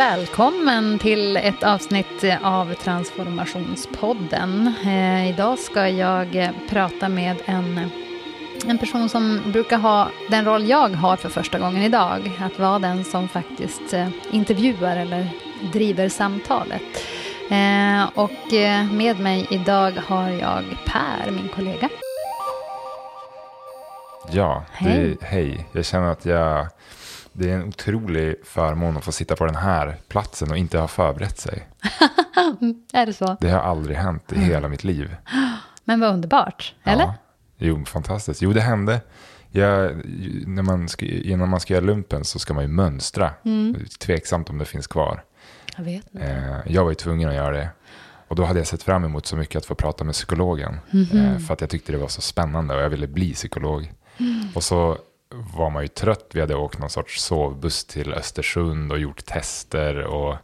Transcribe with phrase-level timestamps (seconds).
[0.00, 4.74] välkommen till ett avsnitt av Transformationspodden.
[4.84, 7.90] Eh, idag ska jag prata med en,
[8.66, 12.32] en person som brukar ha den roll jag har för första gången idag.
[12.40, 15.28] Att vara den som faktiskt eh, intervjuar eller
[15.72, 16.82] driver samtalet.
[17.50, 21.88] Eh, och eh, med mig idag har jag Per, min kollega.
[24.32, 25.16] Ja, Hej.
[25.20, 25.66] det, hej.
[25.72, 26.66] Jag känner att jag,
[27.32, 30.88] det är en otrolig förmån att få sitta på den här platsen och inte ha
[30.88, 31.68] förberett sig.
[32.92, 33.36] Är det så?
[33.40, 35.16] Det har aldrig hänt i hela mitt liv.
[35.84, 37.04] Men vad underbart, eller?
[37.04, 37.14] Ja.
[37.58, 38.42] Jo, fantastiskt.
[38.42, 39.00] Jo, det hände.
[39.50, 39.92] Jag,
[40.46, 43.30] när man ska, innan man ska göra lumpen så ska man ju mönstra.
[43.44, 43.76] Mm.
[44.00, 45.24] Tveksamt om det finns kvar.
[45.76, 46.26] Jag vet inte.
[46.26, 47.68] Eh, jag var ju tvungen att göra det.
[48.28, 50.80] Och då hade jag sett fram emot så mycket att få prata med psykologen.
[50.90, 51.18] Mhm.
[51.18, 53.92] Eh, för att jag tyckte det var så spännande och jag ville bli psykolog.
[54.18, 54.48] Mm.
[54.54, 54.98] Och så
[55.54, 56.30] var man ju trött.
[56.32, 60.36] Vi hade åkt någon sorts sovbuss till Östersund och gjort tester och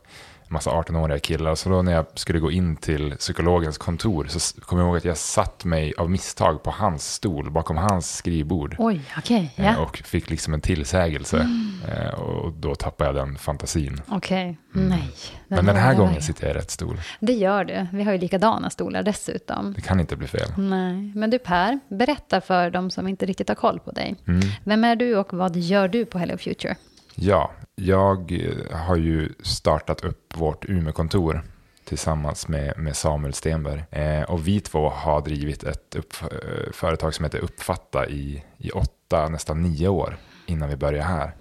[0.48, 1.55] massa 18-åriga killar.
[1.55, 4.97] Så då när jag skulle gå in till psykologens kontor så s- kom jag ihåg
[4.97, 8.77] att jag satt mig av misstag på hans stol bakom hans skrivbord.
[8.78, 9.36] Oj, ja.
[9.56, 9.78] Mm.
[9.80, 11.48] Och fick liksom en tillsägelse.
[11.89, 14.00] Eh, och då tappade jag den fantasin.
[14.08, 14.84] Okej, nej.
[14.84, 15.00] Mm.
[15.48, 17.00] Men den har här jag gången sitter jag i rätt stol.
[17.20, 17.86] Det gör du.
[17.92, 19.72] Vi har ju likadana stolar dessutom.
[19.72, 20.48] Det kan inte bli fel.
[20.56, 24.14] Nej, men du Per, berätta för de som inte riktigt har koll på dig.
[24.28, 24.41] Mm.
[24.64, 26.77] Vem är du och vad gör du på Hello Future?
[27.19, 31.42] Ja, jag eh, har ju startat upp vårt Umeå-kontor
[31.84, 33.84] tillsammans med, med Samuel Stenberg.
[33.91, 38.70] Eh, och vi två har drivit ett upp, eh, företag som heter Uppfatta i, i
[38.70, 41.34] åtta, nästan nio år innan vi började här.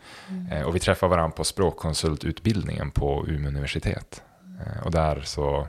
[0.51, 4.23] Eh, och vi träffar varandra på språkkonsultutbildningen på Umeå universitet.
[4.65, 5.67] Eh, och där så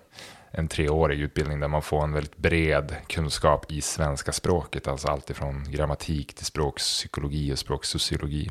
[0.51, 4.89] en treårig utbildning där man får en väldigt bred kunskap i svenska språket.
[4.89, 8.51] Alltså allt ifrån grammatik till språkpsykologi och språksociologi.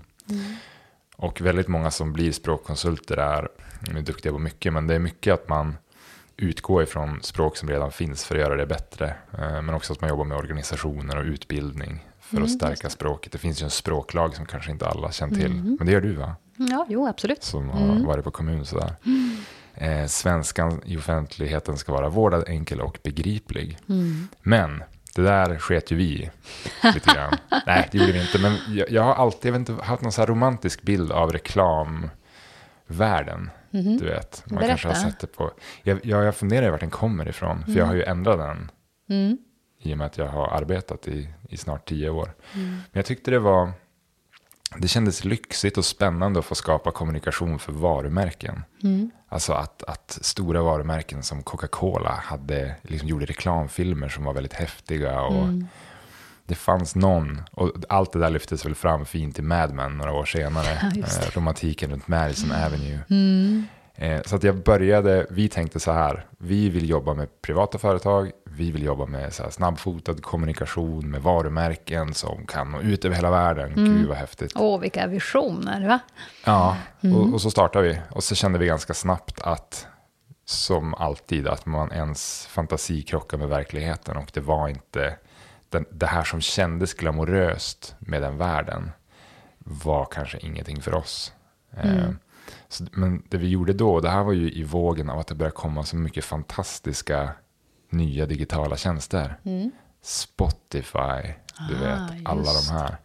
[1.17, 3.47] Och väldigt många som blir språkkonsulter är,
[3.97, 5.77] är duktiga på mycket, men det är mycket att man
[6.37, 9.15] utgår ifrån språk som redan finns för att göra det bättre.
[9.39, 13.31] Eh, Men också att man jobbar med organisationer och utbildning för att stärka språket.
[13.31, 16.13] Det finns ju en språklag som kanske inte alla känner till, men det gör du
[16.13, 16.35] va?
[16.57, 17.43] Ja, jo, absolut.
[17.43, 18.95] Som har varit på kommun sådär.
[19.73, 23.77] Eh, svenskan i offentligheten ska vara vårdad, enkel och begriplig.
[24.41, 24.83] Men
[25.15, 26.29] det där sket ju vi
[26.93, 27.33] lite grann.
[27.67, 28.39] Nej, det gjorde vi inte.
[28.39, 33.49] Men jag, jag har alltid jag vet inte, haft någon så romantisk bild av reklamvärlden.
[33.71, 35.09] Du vet, man kanske har Berätta.
[35.11, 35.51] sett det på.
[35.83, 37.63] Jag, jag, jag funderar vart den kommer ifrån.
[37.65, 38.71] För jag har ju ändrat den.
[39.09, 39.37] Mm.
[39.79, 42.33] I och med att jag har arbetat i, i snart tio år.
[42.53, 43.71] Men jag tyckte det var.
[44.77, 48.63] Det kändes lyxigt och spännande att få skapa kommunikation för varumärken.
[49.29, 55.21] Alltså att, att stora varumärken som Coca-Cola hade, liksom gjorde reklamfilmer som var väldigt häftiga.
[55.21, 55.47] Och
[56.47, 60.11] Det fanns någon, och allt det där lyftes väl fram fint i Mad Men några
[60.11, 60.91] år senare.
[60.95, 60.99] det.
[60.99, 62.93] eh, romantiken runt Madison Avenue.
[62.95, 63.63] Eh,
[64.25, 68.71] så att jag började, vi tänkte så här, vi vill jobba med privata företag, vi
[68.71, 73.71] vill jobba med så snabbfotad kommunikation med varumärken som kan nå ut över hela världen.
[73.75, 74.51] Gud vad häftigt.
[74.55, 75.99] Åh, vilka visioner, va?
[76.45, 77.99] Ja, och, och så startade vi.
[78.09, 79.87] Och så kände vi ganska snabbt att,
[80.45, 84.17] som alltid, att man ens fantasi krockar med verkligheten.
[84.17, 85.17] Och det var inte,
[85.69, 88.91] den, det här som kändes glamoröst med den världen
[89.57, 91.33] var kanske ingenting för oss.
[91.77, 92.09] Eh,
[92.67, 95.35] så, men det vi gjorde då, det här var ju i vågen av att det
[95.35, 97.31] började komma så mycket fantastiska
[97.89, 99.35] nya digitala tjänster.
[100.01, 101.33] Spotify,
[101.69, 102.97] du vet, alla just de här.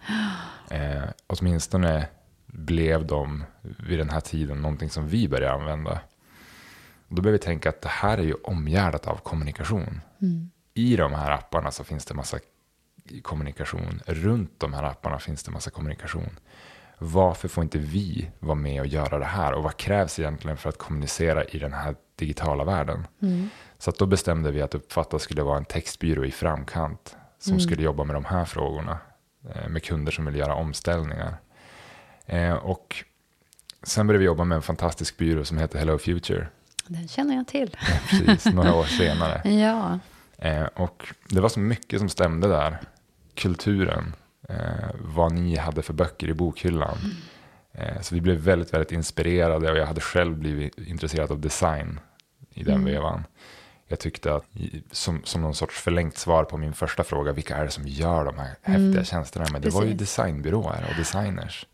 [0.70, 2.06] Eh, åtminstone
[2.46, 6.00] blev de vid den här tiden någonting som vi började använda.
[7.08, 10.00] Och då började vi tänka att det här är ju omgärdat av kommunikation.
[10.74, 12.38] I de här apparna så finns det massa
[13.22, 14.00] kommunikation.
[14.06, 16.30] Runt de här apparna finns det massa kommunikation.
[17.02, 19.52] Varför får inte vi vara med och göra det här?
[19.52, 23.06] Och vad krävs egentligen för att kommunicera i den här digitala världen?
[23.78, 27.82] Så att då bestämde vi att Uppfatta skulle vara en textbyrå i framkant som skulle
[27.82, 28.98] jobba med de här frågorna.
[29.54, 31.34] eh, Med kunder som vill göra omställningar.
[32.26, 33.04] Eh, Och
[33.82, 36.48] sen började vi jobba med en fantastisk byrå som heter Hello Future.
[36.86, 37.76] Den känner jag till.
[38.10, 39.40] Precis, några år senare.
[39.60, 39.98] Ja,
[40.42, 42.80] Eh, och det var så mycket som stämde där.
[43.34, 44.14] Kulturen,
[44.50, 46.96] eh, vad ni hade för böcker i bokhyllan.
[47.72, 52.00] Eh, så vi blev väldigt, väldigt inspirerade och jag hade själv blivit intresserad av design
[52.54, 53.24] i den vevan.
[53.88, 54.44] Jag tyckte att
[54.90, 58.24] som, som någon sorts förlängt svar på min första fråga, vilka är det som gör
[58.24, 59.46] de här häftiga tjänsterna?
[59.52, 60.16] Men det var ju Precis.
[60.16, 61.66] designbyråer och designers.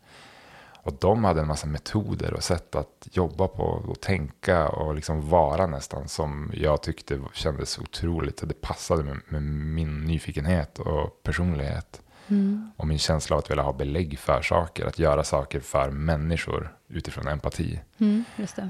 [0.87, 5.29] Och de hade en massa metoder och sätt att jobba på och tänka och liksom
[5.29, 8.41] vara nästan som jag tyckte kändes otroligt.
[8.47, 12.01] Det passade med, med min nyfikenhet och personlighet.
[12.27, 12.71] Mm.
[12.77, 16.75] Och min känsla av att vilja ha belägg för saker, att göra saker för människor
[16.87, 17.79] utifrån empati.
[17.97, 18.23] Mm.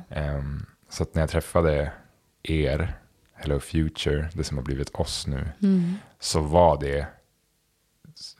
[0.09, 1.92] Ehm, så att när jag träffade
[2.44, 2.94] er,
[3.33, 5.94] Hello Future, det som har blivit oss nu, Mm.
[6.19, 7.07] så var det,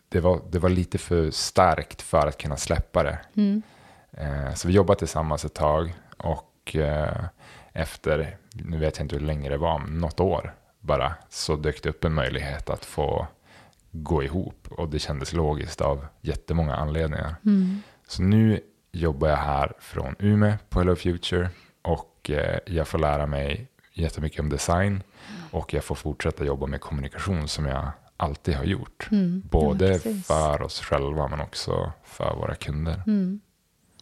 [0.10, 3.20] det var, det var lite för starkt för att kunna släppa det.
[4.12, 7.26] Eh, så vi jobbade tillsammans ett tag och eh,
[7.74, 11.90] efter, nu vet jag inte hur länge det var, något år bara, så dök det
[11.90, 13.28] upp en möjlighet att få
[14.04, 17.36] gå ihop och det kändes logiskt av jättemånga anledningar.
[17.46, 17.82] Mm.
[18.08, 18.60] Så nu
[18.92, 21.50] jobbar jag här från Umeå på Hello Future
[21.82, 25.04] och eh, jag får lära mig jättemycket om design
[25.52, 29.08] och jag får fortsätta jobba med kommunikation som jag alltid har gjort.
[29.12, 29.44] Mm.
[29.52, 33.04] Både Ja, för oss själva men också för våra kunder.
[33.08, 33.40] Mm.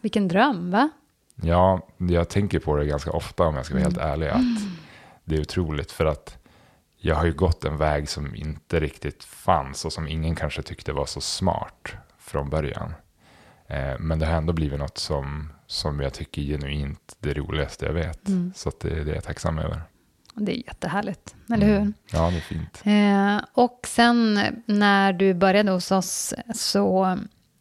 [0.02, 0.90] Vilken dröm, va?
[1.36, 4.28] Ja, jag tänker på det ganska ofta om jag ska vara helt ärlig.
[4.28, 4.62] Att
[5.24, 6.45] det är otroligt för att
[7.06, 10.94] jag har ju gått en väg som inte riktigt fanns och som ingen kanske tyckte
[10.94, 12.94] var så smart från början.
[13.68, 17.94] Eh, men det har ändå blivit något som, som jag tycker genuint det roligaste jag
[17.94, 18.28] vet.
[18.28, 18.54] Mm.
[18.56, 19.82] Så det, det är jag tacksam över.
[20.34, 21.94] Det är jättehärligt, eller hur?
[22.12, 22.82] Ja, det är fint.
[22.84, 27.18] Eh, och sen när du började hos oss så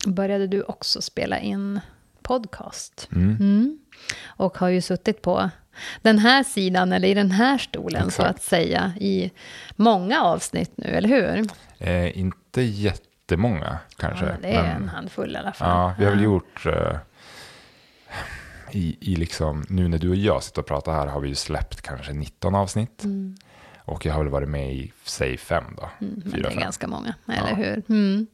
[0.07, 1.81] började du också spela in
[2.23, 3.09] podcast.
[3.13, 3.37] Mm.
[3.37, 3.79] Mm.
[4.25, 5.51] Och har ju suttit på
[6.03, 8.31] den här sidan, eller i den här stolen så Exakt.
[8.31, 9.31] att säga, i
[9.77, 11.47] många avsnitt nu, eller hur?
[11.79, 14.25] Eh, inte jättemånga kanske.
[14.27, 15.69] Ja, det är men- en handfull i alla fall.
[15.69, 16.97] Ja, vi har väl gjort eh,
[18.71, 21.35] i, i liksom, nu när du och jag sitter och pratar här har vi ju
[21.35, 23.05] släppt kanske 19 avsnitt.
[23.05, 23.37] Mm.
[23.87, 25.91] Och jag har väl varit med i, säg fem då.
[26.07, 26.61] Mm, Fyra, det är fem.
[26.61, 27.55] ganska många, eller Ja.
[27.55, 27.83] hur?
[27.89, 28.27] Mm.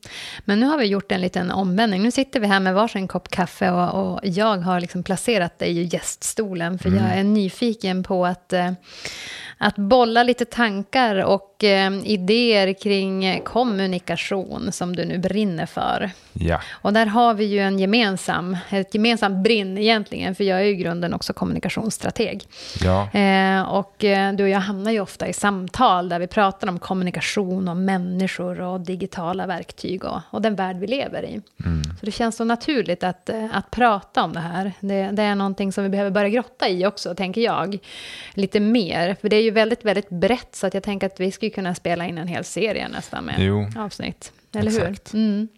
[0.44, 2.02] Men nu har vi gjort en liten omvändning.
[2.02, 5.78] Nu sitter vi här med varsin kopp kaffe och, och jag har liksom placerat dig
[5.78, 7.04] i gäststolen för Mm.
[7.04, 8.72] jag är nyfiken på att, eh,
[9.62, 16.10] att bolla lite tankar och eh, idéer kring kommunikation som du nu brinner för.
[16.32, 20.64] Ja, Och där har vi ju en gemensam, ett gemensamt brinn egentligen, för jag är
[20.64, 22.42] ju i grunden också kommunikationsstrateg.
[22.84, 26.68] ja, Eh, och eh, du och jag hamnar ju ofta i samtal där vi pratar
[26.68, 31.40] om kommunikation och människor och digitala verktyg och, och den värld vi lever i.
[31.64, 34.72] mm, Så det känns så naturligt att, eh, att prata om det här.
[34.80, 37.78] Det, det är någonting som vi behöver börja grotta i också, tänker jag.
[38.34, 41.32] Lite mer, för det är ju väldigt, väldigt brett, så att jag tänker att vi
[41.32, 44.32] skulle kunna spela in en hel serie nästan med jo, avsnitt.
[44.54, 45.14] Eller Exakt.
[45.14, 45.20] hur?
[45.20, 45.48] Mm.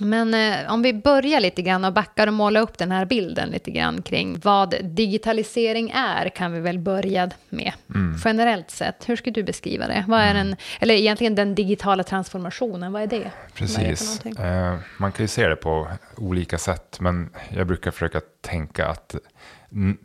[0.00, 3.48] Men eh, om vi börjar lite grann och backar och målar upp den här bilden
[3.48, 7.72] lite grann kring vad digitalisering är kan vi väl börja med.
[7.94, 8.18] Mm.
[8.24, 10.04] Generellt sett, hur skulle du beskriva det?
[10.08, 13.16] Vad är den, eller egentligen den digitala transformationen, vad är det?
[13.18, 14.26] Vad är det precis.
[14.26, 19.14] Eh, man kan ju se det på olika sätt, men jag brukar försöka tänka att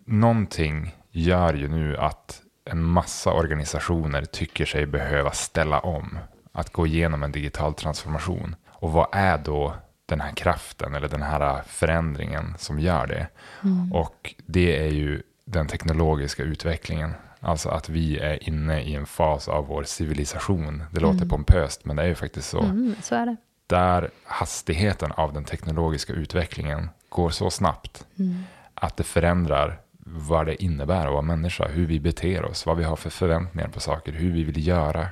[0.05, 2.40] någonting gör ju nu att
[2.71, 6.17] en massa organisationer tycker sig behöva ställa om,
[6.51, 8.55] att gå igenom en digital transformation.
[8.69, 9.73] Och vad är då
[10.05, 13.27] den här kraften eller den här förändringen som gör det?
[13.93, 17.13] Och det är ju den teknologiska utvecklingen.
[17.39, 20.83] Alltså att vi är inne i en fas av vår civilisation.
[20.91, 23.35] Det låter pompöst, men det är ju faktiskt så Mm, så är det.
[23.67, 28.43] där hastigheten av den teknologiska utvecklingen går så snabbt Mm.
[28.73, 32.83] att det förändrar vad det innebär att vara människa, hur vi beter oss, vad vi
[32.83, 35.07] har för förväntningar på saker, hur vi vill göra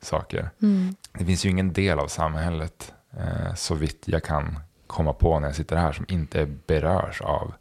[0.00, 0.50] saker.
[0.62, 0.94] Mm.
[1.12, 5.48] Det finns ju ingen del av samhället, eh, så vitt jag kan komma på när
[5.48, 7.54] jag sitter här, som inte berörs av,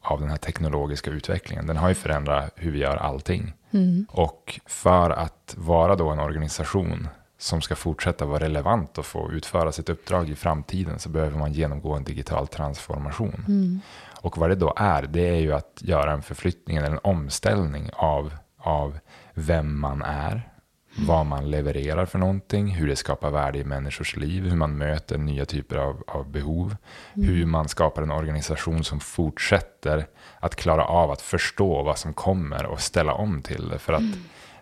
[0.00, 1.66] av den här teknologiska utvecklingen.
[1.66, 3.52] Den har ju förändrat hur vi gör allting.
[3.70, 4.06] Mm.
[4.10, 9.72] Och för att vara då en organisation som ska fortsätta vara relevant och få utföra
[9.72, 13.44] sitt uppdrag i framtiden så behöver man genomgå en digital transformation.
[13.48, 13.80] Mm.
[14.22, 17.90] Och vad det då är, det är ju att göra en förflyttning eller en omställning
[17.92, 18.98] av, av
[19.34, 20.50] vem man är,
[20.98, 25.18] vad man levererar för någonting, hur det skapar värde i människors liv, hur man möter
[25.18, 26.76] nya typer av, av behov,
[27.12, 30.06] hur man skapar en organisation som fortsätter
[30.40, 33.78] att klara av att förstå vad som kommer och ställa om till det.
[33.78, 34.02] För att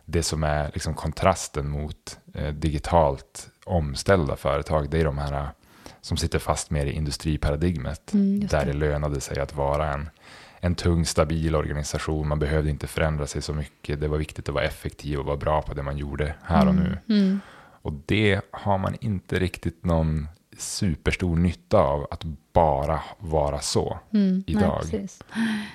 [0.04, 5.48] det som är liksom kontrasten mot eh, digitalt omställda företag, det är de här
[6.08, 8.14] som sitter fast mer i industriparadigmet.
[8.14, 8.72] Mm, där det.
[8.72, 10.10] det lönade sig att vara en,
[10.60, 12.28] en tung, stabil organisation.
[12.28, 14.00] Man behövde inte förändra sig så mycket.
[14.00, 16.74] Det var viktigt att vara effektiv och vara bra på det man gjorde här och
[16.74, 16.98] nu.
[17.08, 17.40] Mm.
[17.82, 24.44] Och det har man inte riktigt någon superstor nytta av att bara vara så Mm.
[24.46, 24.80] idag.
[24.82, 25.22] Precis.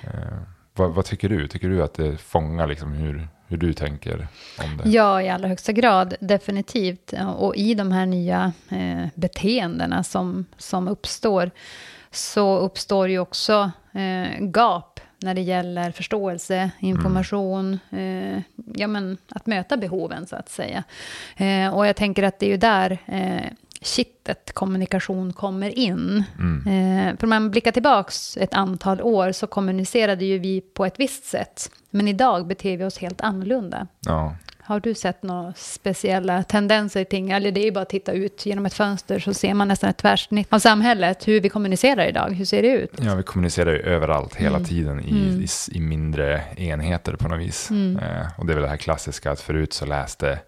[0.02, 0.38] Eh,
[0.74, 1.48] vad, vad tycker du?
[1.48, 4.26] Tycker du att det fångar liksom hur, hur du tänker
[4.58, 4.90] om det?
[4.90, 7.14] Ja, i allra högsta grad, definitivt.
[7.36, 11.50] Och i de här nya eh, beteendena som, som uppstår,
[12.10, 18.38] så uppstår ju också eh, gap när det gäller förståelse, information, eh,
[18.74, 20.84] ja, men att möta behoven så att säga.
[21.36, 23.50] Eh, och jag tänker att det är ju där eh,
[23.84, 26.24] kittet kommunikation kommer in.
[26.38, 26.66] Mm.
[27.08, 30.94] Eh, för om man blickar tillbaks ett antal år så kommunicerade ju vi på ett
[31.00, 31.70] visst sätt.
[31.90, 33.86] Men idag beter vi oss helt annorlunda.
[34.06, 34.36] Ja.
[34.66, 37.30] Har du sett några speciella tendenser i ting?
[37.30, 39.90] Eller det är ju bara att titta ut genom ett fönster så ser man nästan
[39.90, 41.28] ett tvärsnitt av samhället.
[41.28, 42.90] Hur vi kommunicerar idag, hur ser det ut?
[43.02, 44.68] ja, vi kommunicerar ju överallt hela Mm.
[44.68, 45.40] tiden i, Mm.
[45.42, 47.70] i, i mindre enheter på något vis.
[47.70, 47.96] Mm.
[47.96, 50.38] Eh, och det är väl det här klassiska att förut så läste,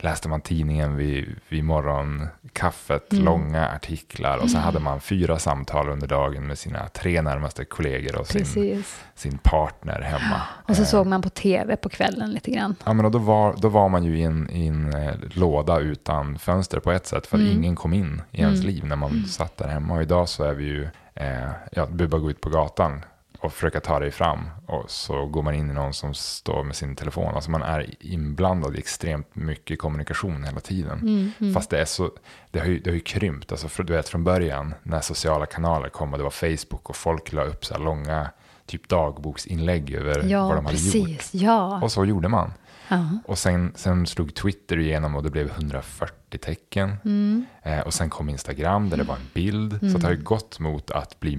[0.00, 3.24] läste man tidningen vid, vid morgonkaffet, Mm.
[3.24, 8.18] långa artiklar och så hade man fyra samtal under dagen med sina tre närmaste kollegor
[8.20, 9.04] och sin, Precis.
[9.14, 10.40] sin partner hemma.
[10.68, 12.74] Och så Eh, såg man på tv på kvällen lite grann.
[12.84, 16.38] Ja, men då, var, då var man ju i en, i en eh, låda utan
[16.38, 17.56] fönster på ett sätt, för att Mm.
[17.56, 18.74] ingen kom in i ens Mm.
[18.74, 19.94] liv när man satt där hemma.
[19.94, 23.04] Och idag så är vi ju, eh, ja, behöver bara gå ut på gatan
[23.40, 26.76] och försöka ta dig fram och så går man in i någon som står med
[26.76, 27.34] sin telefon.
[27.34, 30.98] Alltså man är inblandad i extremt mycket kommunikation hela tiden.
[30.98, 31.54] Mm, mm.
[31.54, 32.10] Fast det, är så,
[32.50, 33.52] det, har ju, det har ju krympt.
[33.52, 36.96] Alltså för, du vet från början när sociala kanaler kom och det var Facebook och
[36.96, 38.30] folk la upp så här långa
[38.66, 40.92] typ dagboksinlägg över vad ja, de hade gjort.
[40.94, 41.34] precis.
[41.34, 41.80] Ja.
[41.82, 42.52] Och så gjorde man.
[42.88, 43.08] Ja.
[43.24, 46.96] Och sen, sen slog Twitter igenom och det blev 140 tecken.
[47.04, 47.46] Mm.
[47.62, 49.92] Eh, och sen kom Instagram där det var en bild.
[49.92, 51.36] Så det har ju gått mot att bli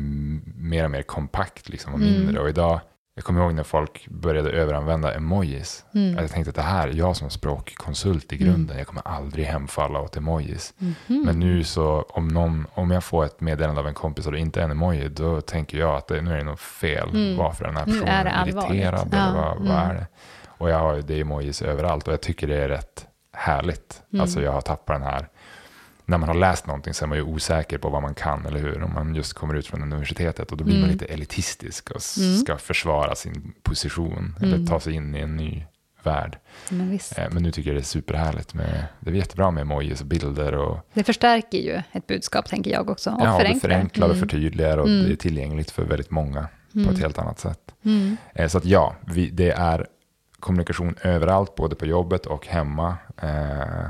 [0.58, 2.14] mer och mer kompakt liksom, och Mm.
[2.14, 2.40] mindre.
[2.42, 2.80] Och idag,
[3.16, 5.86] jag kommer ihåg när folk började överanvända emojis.
[5.94, 6.18] Mm.
[6.18, 10.18] Jag tänkte att det här, jag som språkkonsult i grunden, jag kommer aldrig hemfalla åt
[10.18, 10.74] emojis.
[10.78, 11.24] Mhm.
[11.26, 14.40] Men nu så, om, någon, om jag får ett meddelande av en kompis och det
[14.40, 17.10] inte är en emoji, då tänker jag att det, nu är det något fel.
[17.10, 17.38] Mm.
[17.38, 19.90] Varför den här personen är irriterad Ja, eller vad, vad mm.
[19.90, 20.08] är det?
[20.60, 24.02] Och jag har ju det emojis överallt och jag tycker det är rätt härligt.
[24.14, 24.22] Mm.
[24.22, 25.28] Alltså jag har tappat den här,
[26.06, 28.60] när man har läst någonting så är man ju osäker på vad man kan, eller
[28.60, 28.84] hur?
[28.84, 30.92] Om man just kommer ut från universitetet och då blir man Mm.
[30.94, 32.38] lite elitistisk och Mm.
[32.38, 34.54] ska försvara sin position Mm.
[34.54, 35.64] eller ta sig in i en ny
[36.04, 36.38] värld.
[36.70, 37.00] Men.
[37.18, 40.08] Eh, Men nu tycker jag det är superhärligt med, det är jättebra med emojis och
[40.08, 43.10] bilder och Det förstärker ju ett budskap, tänker jag också.
[43.10, 43.60] Och ja, det förenklar.
[43.70, 44.30] förenklar och Mm.
[44.30, 45.06] förtydligar och Mm.
[45.06, 46.94] det är tillgängligt för väldigt många på Mm.
[46.94, 47.60] ett helt annat sätt.
[47.86, 48.18] Mm.
[48.34, 49.88] Eh, Så att ja, vi, det är
[50.40, 52.98] kommunikation överallt, både på jobbet och hemma.
[53.22, 53.86] Eh,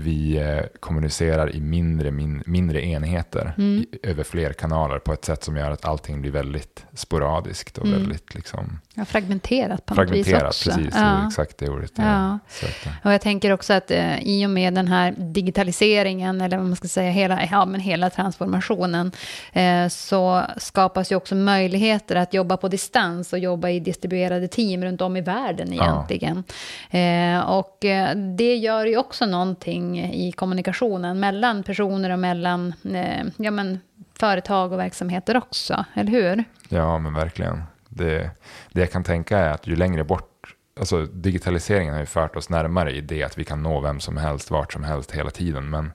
[0.00, 3.78] vi eh, kommunicerar i mindre, min, mindre enheter Mm.
[3.92, 7.86] i, över fler kanaler på ett sätt som gör att allting blir väldigt sporadiskt och
[7.86, 7.98] Mm.
[8.00, 10.70] väldigt liksom, Ja, fragmenterat på något vis också.
[10.70, 11.00] Precis, Ja.
[11.04, 12.38] det exakt det ordet jag Ja.
[12.48, 12.90] sökte.
[13.04, 16.76] Och jag tänker också att eh, i och med den här digitaliseringen, eller vad man
[16.76, 19.12] ska säga, hela, ja, men hela transformationen,
[19.52, 24.84] eh, så skapas ju också möjligheter att jobba på distans och jobba i distribuerade team
[24.84, 25.84] runt om i världen Ja.
[25.84, 26.44] egentligen.
[26.90, 33.26] Eh, och eh, det gör ju också någonting i kommunikationen mellan personer och mellan eh,
[33.36, 33.80] ja, men,
[34.18, 36.44] företag och verksamheter också, eller hur?
[36.68, 37.62] Ja, men verkligen.
[37.88, 38.30] Det,
[38.72, 42.50] det jag kan tänka är att ju längre bort, alltså digitaliseringen har ju fört oss
[42.50, 45.70] närmare i det att vi kan nå vem som helst, vart som helst hela tiden.
[45.70, 45.92] Men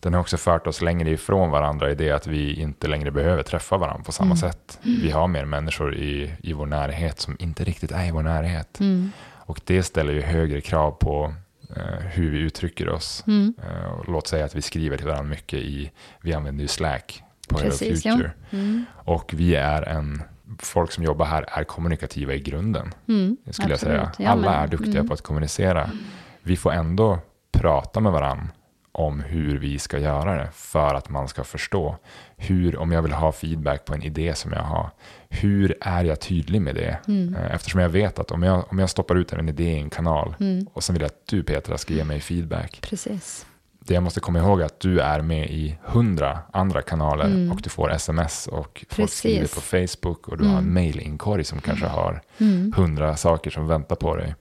[0.00, 3.42] den har också fört oss längre ifrån varandra i det att vi inte längre behöver
[3.42, 4.36] träffa varandra på samma Mm.
[4.36, 4.78] sätt.
[4.82, 8.80] Vi har mer människor i, i vår närhet som inte riktigt är i vår närhet.
[8.80, 9.12] Mm.
[9.46, 11.34] Och det ställer ju högre krav på
[12.00, 13.24] hur vi uttrycker oss.
[13.26, 13.54] Mm.
[13.62, 15.90] Eh, låt säga att vi skriver till varandra mycket i,
[16.20, 18.12] vi använder ju Slack på Precis, ja.
[18.12, 18.32] Future.
[18.50, 18.84] Mm.
[18.92, 20.22] Och vi är en,
[20.58, 23.36] folk som jobbar här är kommunikativa i grunden, Mm.
[23.50, 23.96] skulle jag Absolut.
[23.96, 24.12] säga.
[24.18, 25.08] Ja, Alla är duktiga mm.
[25.08, 25.90] på att kommunicera.
[26.42, 27.18] Vi får ändå
[27.52, 28.46] prata med varandra
[28.94, 31.96] om hur vi ska göra det för att man ska förstå
[32.36, 34.90] hur, om jag vill ha feedback på en idé som jag har,
[35.28, 36.98] hur är jag tydlig med det?
[37.08, 37.34] Mm.
[37.34, 39.90] Eh, Eftersom jag vet att om jag, om jag stoppar ut en idé i en
[39.90, 40.66] kanal Mm.
[40.72, 42.78] och sen vill jag att du Petra ska ge mig feedback.
[42.82, 43.46] Precis.
[43.86, 47.52] Det jag måste komma ihåg är att du är med i hundra andra kanaler Mm.
[47.52, 49.18] och du får sms och folk Precis.
[49.18, 50.54] skriver på Facebook och du Mm.
[50.54, 52.72] har en mailinkorg som kanske har Mm.
[52.76, 54.34] hundra saker som väntar på dig.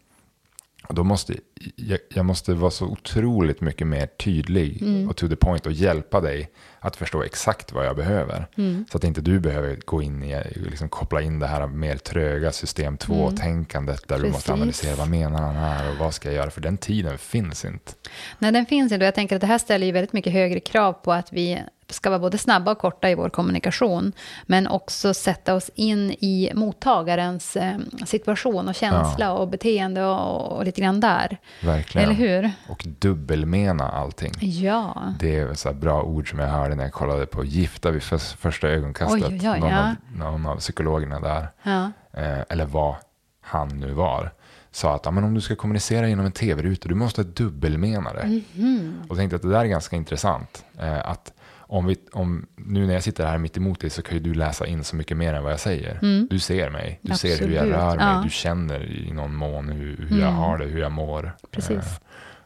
[0.89, 1.33] Då måste
[1.75, 5.09] jag, jag måste vara så otroligt mycket mer tydlig Mm.
[5.09, 6.49] och to the point och hjälpa dig
[6.79, 8.47] att förstå exakt vad jag behöver.
[8.57, 8.85] Mm.
[8.91, 12.51] Så att inte du behöver gå in i, liksom koppla in det här mer tröga
[12.51, 14.33] system 2-tänkandet där du Precis.
[14.35, 16.49] måste analysera vad menar han här och vad ska jag göra?
[16.49, 17.91] För den tiden finns inte.
[18.39, 19.03] Nej, den finns inte.
[19.03, 21.61] Och jag tänker att det här ställer ju väldigt mycket högre krav på att vi
[21.93, 26.51] ska vara både snabba och korta i vår kommunikation, men också sätta oss in i
[26.55, 31.37] mottagarens eh, situation och känsla och beteende och, och lite grann där.
[31.63, 32.09] Verkligen.
[32.09, 32.51] Eller hur?
[32.69, 34.33] Och dubbelmena allting.
[34.39, 35.13] Ja.
[35.19, 38.03] Det är så här bra ord som jag hörde när jag kollade på Gifta vid
[38.03, 39.23] för, första ögonkastet.
[39.31, 39.89] Oj, oj, oj, någon, ja.
[39.89, 41.91] av, någon av psykologerna där, ja.
[42.13, 42.95] eh, eller vad
[43.41, 44.31] han nu var,
[44.71, 48.41] sa att ja, men om du ska kommunicera genom en tv-ruta, du måste dubbelmena det.
[48.55, 49.01] Mhm.
[49.09, 50.65] Och tänkte att det där är ganska intressant.
[50.79, 51.33] Eh, att
[51.73, 54.33] om vi, om, nu när jag sitter här mitt emot dig så kan ju du
[54.33, 55.99] läsa in så mycket mer än vad jag säger.
[56.01, 56.27] Mm.
[56.29, 58.21] Du ser mig, du ser hur jag Absolut, rör mig, ja.
[58.23, 60.35] du känner i någon mån hur, hur jag Mm.
[60.35, 61.31] har det, hur jag mår.
[61.51, 61.77] Precis.
[61.77, 61.83] Eh,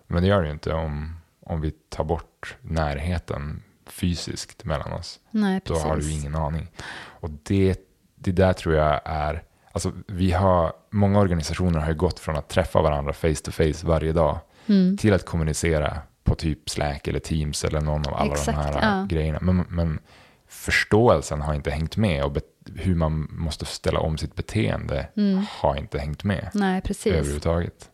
[0.08, 1.16] men det gör du ju inte om,
[1.46, 5.20] om vi tar bort närheten fysiskt mellan oss.
[5.32, 6.68] Nej, Då har du ingen aning.
[6.98, 7.80] Och det,
[8.16, 12.50] det där tror jag är, alltså vi har, många organisationer har ju gått från att
[12.50, 14.98] träffa varandra face to face varje dag Mm.
[14.98, 19.00] till att kommunicera på typ Slack eller Teams eller någon av alla Exakt, de här
[19.00, 19.06] ja.
[19.10, 19.40] grejerna.
[19.42, 20.00] Men, men
[20.48, 22.38] förståelsen har inte hängt med och
[22.76, 25.46] hur man måste ställa om sitt beteende Mm.
[25.50, 27.14] har inte hängt med Nej, precis.
[27.14, 27.90] överhuvudtaget.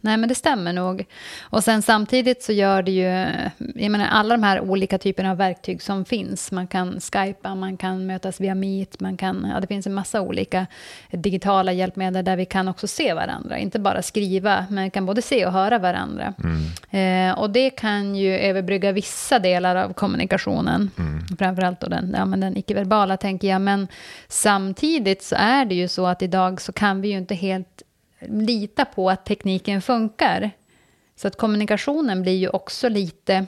[0.00, 1.04] Nej, men det stämmer nog.
[1.40, 3.26] Och sen samtidigt så gör det ju,
[3.74, 6.52] jag menar alla de här olika typerna av verktyg som finns.
[6.52, 10.20] Man kan skypa, man kan mötas via Meet, man kan, ja det finns en massa
[10.20, 10.66] olika
[11.10, 13.58] digitala hjälpmedel där vi kan också se varandra.
[13.58, 16.34] Inte bara skriva, men kan både se och höra varandra.
[16.98, 20.90] Eh, och det kan ju överbrygga vissa delar av kommunikationen.
[21.38, 23.60] Framförallt då den, ja, men den icke-verbala tänker jag.
[23.60, 23.88] Men
[24.28, 27.82] samtidigt så är det ju så att idag så kan vi ju inte helt
[28.28, 30.50] lita på att tekniken funkar.
[31.16, 33.46] Så att kommunikationen blir ju också lite,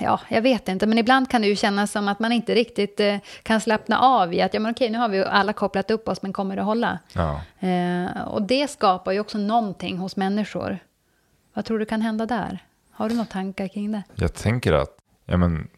[0.00, 3.00] ja, jag vet inte, men ibland kan det ju kännas som att man inte riktigt
[3.00, 6.08] eh, kan slappna av i att, ja men okej, nu har vi alla kopplat upp
[6.08, 6.98] oss, men kommer det hålla?
[7.12, 7.40] Ja.
[7.68, 10.78] Eh, och det skapar ju också någonting hos människor.
[11.54, 12.58] Vad tror du kan hända där?
[12.90, 14.02] Har du några tankar kring det?
[14.14, 14.90] Jag tänker att,
[15.26, 15.68] ja men,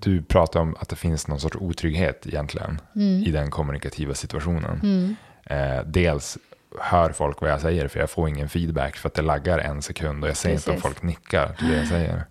[0.00, 3.22] du pratar om att det finns någon sorts otrygghet egentligen Mm.
[3.22, 5.16] i den kommunikativa situationen.
[5.44, 6.38] Eh, dels
[6.80, 9.82] hör folk vad jag säger för jag får ingen feedback för att det laggar en
[9.82, 10.82] sekund och jag ser inte om Precis.
[10.82, 12.24] folk nickar till det jag säger.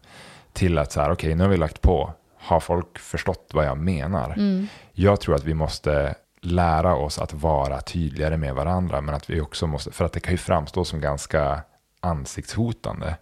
[0.53, 3.77] Till att så här, okej nu har vi lagt på, har folk förstått vad jag
[3.77, 4.33] menar?
[4.33, 4.67] Mm.
[4.93, 9.41] Jag tror att vi måste lära oss att vara tydligare med varandra, men att vi
[9.41, 11.61] också måste, för att det kan ju framstå som ganska
[11.99, 13.15] ansiktshotande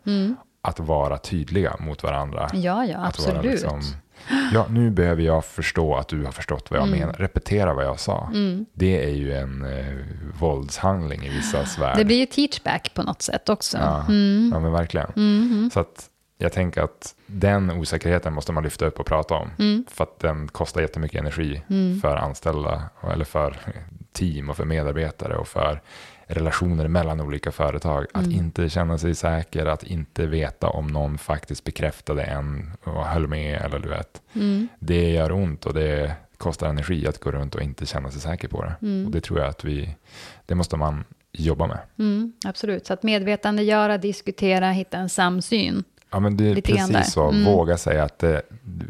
[0.61, 2.47] att vara tydliga mot varandra.
[2.47, 2.61] Mm.
[2.61, 3.43] Ja, ja, Att vara absolut.
[3.51, 3.81] liksom,
[4.53, 6.99] ja, nu behöver jag förstå att du har förstått vad jag Mm.
[6.99, 7.13] menar.
[7.13, 8.31] Repetera vad jag sa.
[8.73, 9.85] Det är ju en eh,
[10.39, 11.97] våldshandling i vissa värld.
[11.97, 13.77] Det blir ju teachback på något sätt också.
[13.77, 14.49] ja, Mm.
[14.53, 15.11] ja, men verkligen.
[15.15, 15.69] Mhm.
[15.73, 19.49] Så att jag tänker att den osäkerheten måste man lyfta upp och prata om.
[19.59, 19.86] Mm.
[19.91, 21.62] För att den kostar jättemycket energi
[22.01, 23.58] för anställda eller för
[24.13, 25.82] team och för medarbetare och för
[26.29, 28.05] relationer mellan olika företag.
[28.13, 28.37] Att Mm.
[28.37, 33.61] inte känna sig säker, att inte veta om någon faktiskt bekräftade en och höll med
[33.61, 34.21] eller du vet.
[34.33, 34.67] Mm.
[34.79, 38.47] Det gör ont och det kostar energi att gå runt och inte känna sig säker
[38.47, 38.75] på det.
[38.81, 39.05] Mm.
[39.05, 39.95] Och det tror jag att vi,
[40.45, 41.79] det måste man jobba med.
[41.99, 45.83] Mm, absolut, så att medvetandegöra, diskutera, hitta en samsyn.
[46.12, 47.30] Ja, men det är Lite precis så.
[47.30, 47.45] Mm.
[47.45, 48.41] Våga säga att det,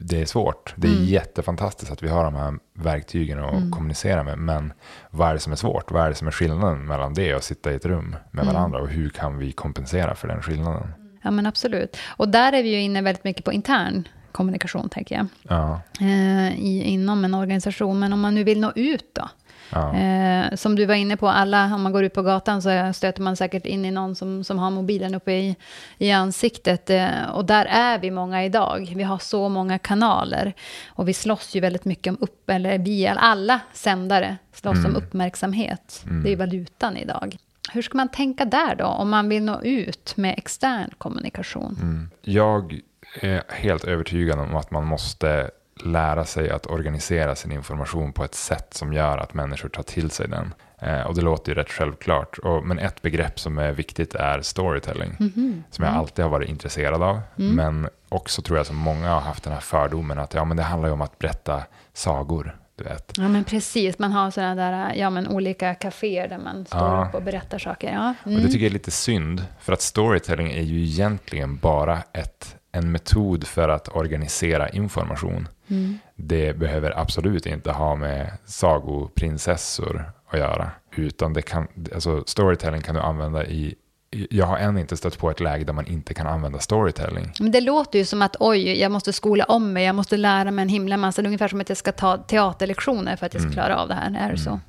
[0.01, 0.73] det är svårt.
[0.75, 1.05] Det är Mm.
[1.05, 3.71] jättefantastiskt att vi har de här verktygen att Mm.
[3.71, 4.37] kommunicera med.
[4.37, 4.73] Men
[5.09, 5.91] vad är det som är svårt?
[5.91, 8.53] Vad är det som är skillnaden mellan det och sitta i ett rum med Mm.
[8.55, 8.79] varandra?
[8.81, 10.87] Och hur kan vi kompensera för den skillnaden?
[11.23, 11.97] Ja, men absolut.
[12.17, 16.59] Och där är vi ju inne väldigt mycket på intern kommunikation, tänker jag, Ja, eh,
[16.59, 17.99] i, inom en organisation.
[17.99, 19.29] Men om man nu vill nå ut då?
[19.71, 22.93] Ja, Eh, som du var inne på, alla, om man går ut på gatan så
[22.93, 25.55] stöter man säkert in i någon som, som har mobilen uppe i,
[25.97, 26.89] i ansiktet.
[26.89, 28.93] Eh, och där är vi många idag.
[28.95, 30.53] Vi har så många kanaler.
[30.87, 34.91] Och vi slåss ju väldigt mycket om upp, eller vi, alla sändare slåss Mm.
[34.91, 36.03] om uppmärksamhet.
[36.23, 37.37] Det är valutan idag.
[37.71, 41.77] Hur ska man tänka där då, om man vill nå ut med extern kommunikation?
[41.81, 42.09] mm.
[42.21, 42.79] Jag
[43.21, 45.51] är helt övertygad om att man måste
[45.85, 50.11] lära sig att organisera sin information på ett sätt som gör att människor tar till
[50.11, 50.53] sig den.
[50.81, 52.37] Eh, och det låter ju rätt självklart.
[52.37, 55.15] Och, men ett begrepp som är viktigt är storytelling.
[55.19, 55.63] Mhm.
[55.71, 57.19] Som jag alltid har varit intresserad av.
[57.35, 60.63] Men också tror jag som många har haft den här fördomen att ja, men det
[60.63, 61.63] handlar ju om att berätta
[61.93, 62.55] sagor.
[62.75, 63.11] Du vet.
[63.17, 63.99] Ja, men precis.
[63.99, 67.05] Man har sådana där, ja, men olika kaféer där man står Ja.
[67.09, 67.93] upp och berättar saker.
[67.93, 68.13] Ja.
[68.23, 68.41] Och Mm.
[68.43, 69.45] det tycker jag är lite synd.
[69.59, 75.47] För att storytelling är ju egentligen bara ett, en metod för att organisera information.
[75.67, 75.97] Mm.
[76.15, 80.71] Det behöver absolut inte ha med sagoprinsessor att göra.
[80.95, 83.75] Utan det kan, alltså storytelling kan du använda i
[84.11, 87.31] jag har än inte stött på ett läge där man inte kan använda storytelling.
[87.39, 90.51] Men det låter ju som att oj, jag måste skola om mig, jag måste lära
[90.51, 91.21] mig en himla massa.
[91.21, 93.87] Det är ungefär som att jag ska ta teaterlektioner för att jag ska klara av
[93.87, 94.27] det här.
[94.27, 94.59] Är det så?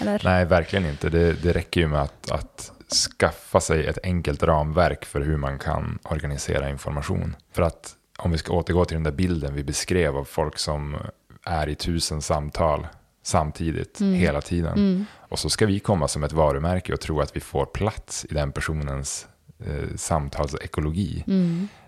[0.00, 0.10] Eller?
[0.10, 0.20] Mm.
[0.24, 1.08] Nej, verkligen inte.
[1.08, 5.58] Det, det räcker ju med att, att skaffa sig ett enkelt ramverk för hur man
[5.58, 7.36] kan organisera information.
[7.52, 10.96] För att om vi ska återgå till den där bilden vi beskrev av folk som
[11.44, 12.86] är i tusen samtal
[13.22, 15.06] samtidigt hela tiden.
[15.28, 18.34] Och så ska vi komma som ett varumärke och tro att vi får plats i
[18.34, 19.26] den personens
[19.58, 21.24] eh, samtalsekologi.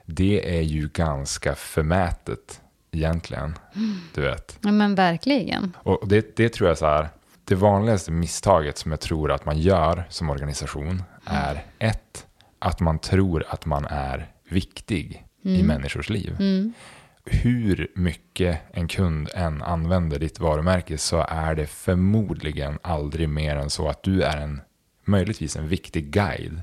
[0.05, 3.59] Det är ju ganska förmätet egentligen.
[4.15, 4.59] Du vet.
[4.61, 5.77] Ja, men verkligen.
[5.79, 7.09] Och det, det tror jag så här,
[7.49, 12.27] det vanligaste misstaget som jag tror att man gör som organisation är ett,
[12.59, 16.37] att man tror att man är viktig i människors liv.
[17.25, 23.71] Hur mycket en kund än använder ditt varumärke så är det förmodligen aldrig mer än
[23.71, 24.61] så att du är en,
[25.05, 26.63] möjligtvis en viktig guide.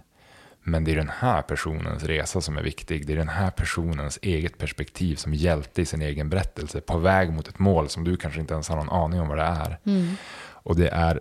[0.63, 3.07] Men det är den här personens resa som är viktig.
[3.07, 7.33] Det är den här personens eget perspektiv som hjälte i sin egen berättelse på väg
[7.33, 9.79] mot ett mål som du kanske inte ens har någon aning om vad det är.
[9.85, 10.15] Mm.
[10.65, 11.19] Och det är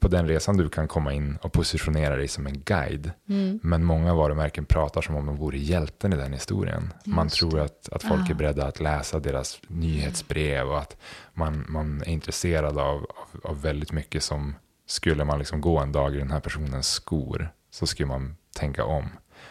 [0.00, 3.10] på den resan du kan komma in och positionera dig som en guide.
[3.28, 3.60] Mm.
[3.62, 6.92] Men många varumärken pratar som om de vore hjälten i den historien.
[7.04, 8.30] Man Just tror att, att folk Ja.
[8.30, 10.96] är beredda att läsa deras nyhetsbrev och att
[11.34, 14.54] man, man är intresserad av, av, av väldigt mycket som
[14.86, 18.84] skulle man liksom gå en dag i den här personens skor så skulle man tänka
[18.84, 19.08] om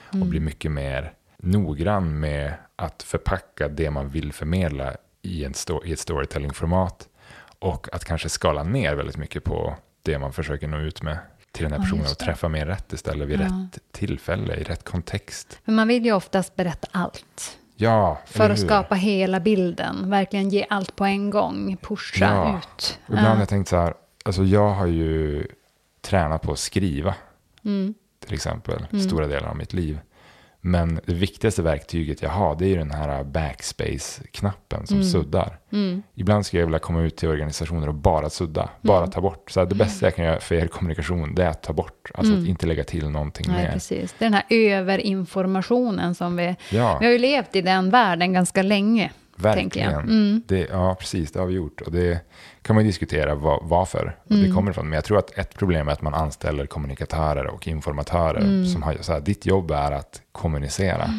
[0.09, 0.29] och Mm.
[0.29, 5.91] bli mycket mer noggrann med att förpacka det man vill förmedla i, en sto- i
[5.93, 7.07] ett storytelling-format
[7.65, 11.17] och att kanske skala ner väldigt mycket på det man försöker nå ut med
[11.51, 13.45] till den här Ja, personen just och träffa mer rätt istället vid Ja.
[13.45, 15.59] rätt tillfälle, i rätt kontext.
[15.65, 17.57] Men man vill ju oftast berätta allt.
[17.75, 20.09] Ja, För att skapa hela bilden.
[20.09, 21.77] Verkligen ge allt på en gång.
[21.81, 22.57] Pusha Ja.
[22.59, 22.99] ut.
[23.05, 23.93] Och Ibland har jag tänkt så här,
[24.25, 25.47] alltså jag har ju
[26.01, 27.15] tränat på att skriva
[27.65, 27.93] Mm.
[28.25, 29.03] till exempel, Mm.
[29.07, 29.99] stora delar av mitt liv.
[30.67, 35.09] Men det viktigaste verktyget jag har, det är ju den här backspace-knappen som Mm.
[35.09, 35.57] suddar.
[35.71, 36.03] Mm.
[36.15, 39.11] Ibland skulle jag vilja komma ut till organisationer och bara sudda, bara Mm.
[39.11, 39.51] ta bort.
[39.51, 42.11] Så det bästa jag kan göra för er kommunikation, det är att ta bort.
[42.13, 42.43] Alltså Mm.
[42.43, 43.71] att inte lägga till någonting Nej, mer.
[43.71, 44.15] precis.
[44.19, 46.55] Det är den här överinformationen som vi...
[46.69, 49.93] Ja, Vi har ju levt i den världen ganska länge, verkligen.
[49.93, 50.41] Mm.
[50.47, 51.81] Det, ja, precis, det har vi gjort.
[51.81, 52.19] Och det
[52.65, 54.43] kan man ju diskutera vad, varför Mm.
[54.43, 54.85] det kommer ifrån.
[54.89, 58.65] Men jag tror att ett problem är att man anställer kommunikatörer och informatörer Mm.
[58.65, 61.09] som har så här, ditt jobb är att kommunicera.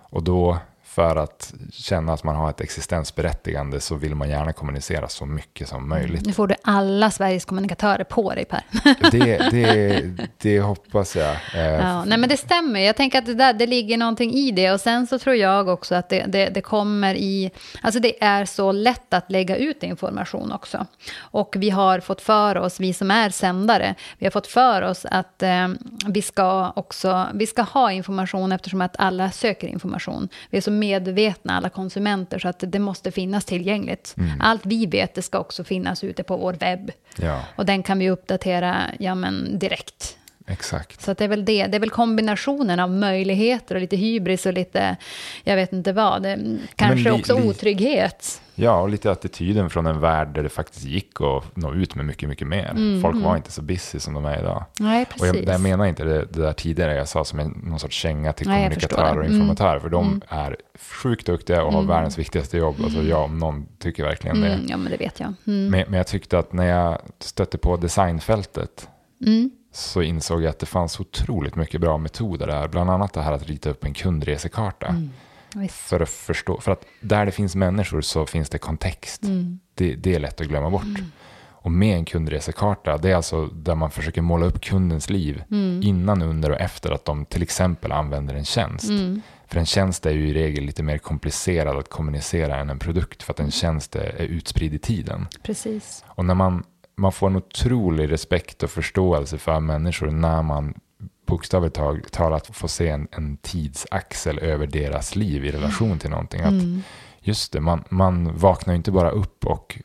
[0.00, 0.58] Och då
[0.94, 5.68] för att känna att man har ett existensberättigande så vill man gärna kommunicera så mycket
[5.68, 6.26] som möjligt.
[6.26, 8.62] Nu får du alla Sveriges kommunikatörer på dig, Per.
[9.10, 10.04] Det, det,
[10.38, 11.36] det hoppas jag.
[11.54, 12.80] Eh, Ja, nej men det stämmer.
[12.80, 14.72] Jag tänker att det, där, det ligger någonting i det.
[14.72, 17.50] Och sen så tror jag också att det, det, det kommer i...
[17.82, 20.86] Alltså det är så lätt att lägga ut information också.
[21.18, 25.06] Och vi har fått för oss, vi som är sändare, vi har fått för oss
[25.10, 25.68] att eh,
[26.06, 27.26] vi ska också...
[27.34, 30.28] Vi ska ha information eftersom att alla söker information.
[30.50, 34.14] Vi är så medvetna, alla konsumenter, så att det måste finnas tillgängligt.
[34.40, 36.90] Allt vi vet, det ska också finnas ute på vår webb.
[37.16, 40.18] ja, Och den kan vi uppdatera ja, men direkt.
[40.46, 41.00] Exakt.
[41.02, 41.66] Så att det är väl det.
[41.66, 44.96] Det är väl kombinationen av möjligheter och lite hybris och lite,
[45.44, 46.26] jag vet inte vad.
[46.76, 48.40] Kanske li- också li- otrygghet.
[48.56, 52.04] Ja, och lite attityden från en värld där det faktiskt gick att nå ut med
[52.06, 53.00] mycket, mycket mer.
[53.02, 54.64] Folk var inte så busy som de är idag.
[54.80, 55.42] Nej, Och precis.
[55.44, 58.32] jag, jag menar inte det, det där tidigare jag sa som en, någon sorts känga
[58.32, 59.28] till Nej, kommunikatörer och det.
[59.28, 59.40] Mm.
[59.40, 59.78] informatörer.
[59.80, 60.56] För de är
[61.02, 62.76] sjukt duktiga och har världens viktigaste jobb.
[62.84, 64.48] Alltså jag om någon tycker verkligen det.
[64.54, 65.34] mm, ja, men det vet jag.
[65.46, 65.68] Mm.
[65.70, 68.88] Men, men jag tyckte att när jag stötte på designfältet
[69.26, 69.50] Mm.
[69.76, 72.68] Så insåg jag att det fanns otroligt mycket bra metoder där.
[72.68, 74.86] Bland annat det här att rita upp en kundresekarta.
[74.86, 75.68] Mm.
[75.68, 79.22] För att förstå, för att där det finns människor så finns det kontext.
[79.22, 79.58] Mm.
[79.74, 81.00] Det, det är lätt att glömma bort.
[81.64, 85.80] Och med en kundresekarta, det är alltså där man försöker måla upp kundens liv Mm.
[85.82, 88.88] innan, under och efter att de till exempel använder en tjänst.
[88.88, 89.22] Mm.
[89.46, 93.22] För en tjänst är ju i regel lite mer komplicerad att kommunicera än en produkt
[93.22, 95.26] för att en tjänst är, är utspridd i tiden.
[95.42, 96.04] Precis.
[96.08, 96.64] Och när man,
[96.96, 100.74] man får en otrolig respekt och förståelse för människor när man
[101.26, 101.80] bokstavligt
[102.12, 106.40] talat får se en, en tidsaxel över deras liv i relation till någonting.
[106.40, 106.82] Att Mm.
[107.26, 109.78] Just det, man, man vaknar inte bara upp och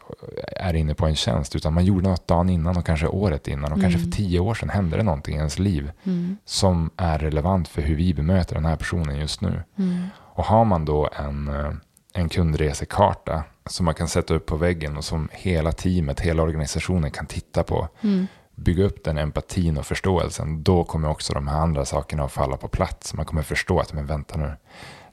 [0.58, 3.72] är inne på en tjänst, utan man gjorde något dagen innan och kanske året innan
[3.72, 6.38] och kanske för tio år sedan hände det någonting i ens liv Mm.
[6.46, 9.64] som är relevant för hur vi bemöter den här personen just nu.
[9.78, 10.04] Mm.
[10.18, 11.72] Och har man då en, eh,
[12.14, 17.12] en kundresekarta som man kan sätta upp på väggen och som hela teamet, hela organisationen
[17.12, 18.28] kan titta på, Mm.
[18.56, 22.58] bygga upp den empatin och förståelsen, då kommer också de här andra sakerna att falla
[22.58, 23.14] på plats.
[23.14, 24.52] Man kommer förstå att, men vänta nu,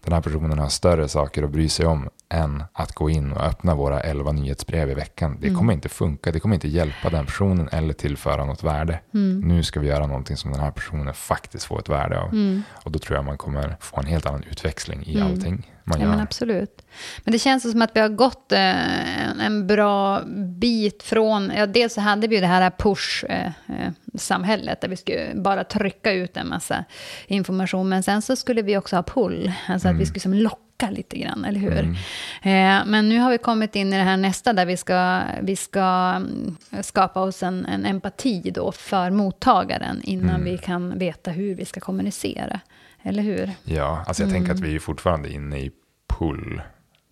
[0.05, 3.45] den här personen har större saker att bry sig om än att gå in och
[3.45, 5.39] öppna våra elva nyhetsbrev i veckan.
[5.41, 9.01] Det kommer inte funka, det kommer inte hjälpa den personen eller tillföra något värde.
[9.45, 12.29] Nu ska vi göra någonting som den här personen faktiskt får ett värde av.
[12.29, 12.63] Mm.
[12.85, 16.07] Och då tror jag man kommer få en helt annan utväxling i allting man Ja,
[16.07, 16.11] gör.
[16.13, 16.83] men absolut.
[17.25, 20.23] Men det känns som att vi har gått eh, en, bra
[20.59, 21.53] bit från...
[21.57, 26.37] Ja, dels så hade vi ju det här push-samhället där vi skulle bara trycka ut
[26.37, 26.85] en massa
[27.27, 27.89] information.
[27.89, 31.19] Men sen så skulle vi också ha pull, alltså att vi skulle som locka lite
[31.19, 31.97] grann, eller hur?
[32.43, 35.57] Eh, men nu har vi kommit in i det här nästa där vi ska, vi
[35.57, 35.81] ska
[36.17, 41.65] mm, skapa oss en, en empati då för mottagaren innan vi kan veta hur vi
[41.65, 42.61] ska kommunicera.
[43.07, 43.51] Eller hur?
[43.65, 44.71] Ja, alltså jag tänker att Mm.
[44.71, 45.71] vi är fortfarande inne i
[46.19, 46.63] pull.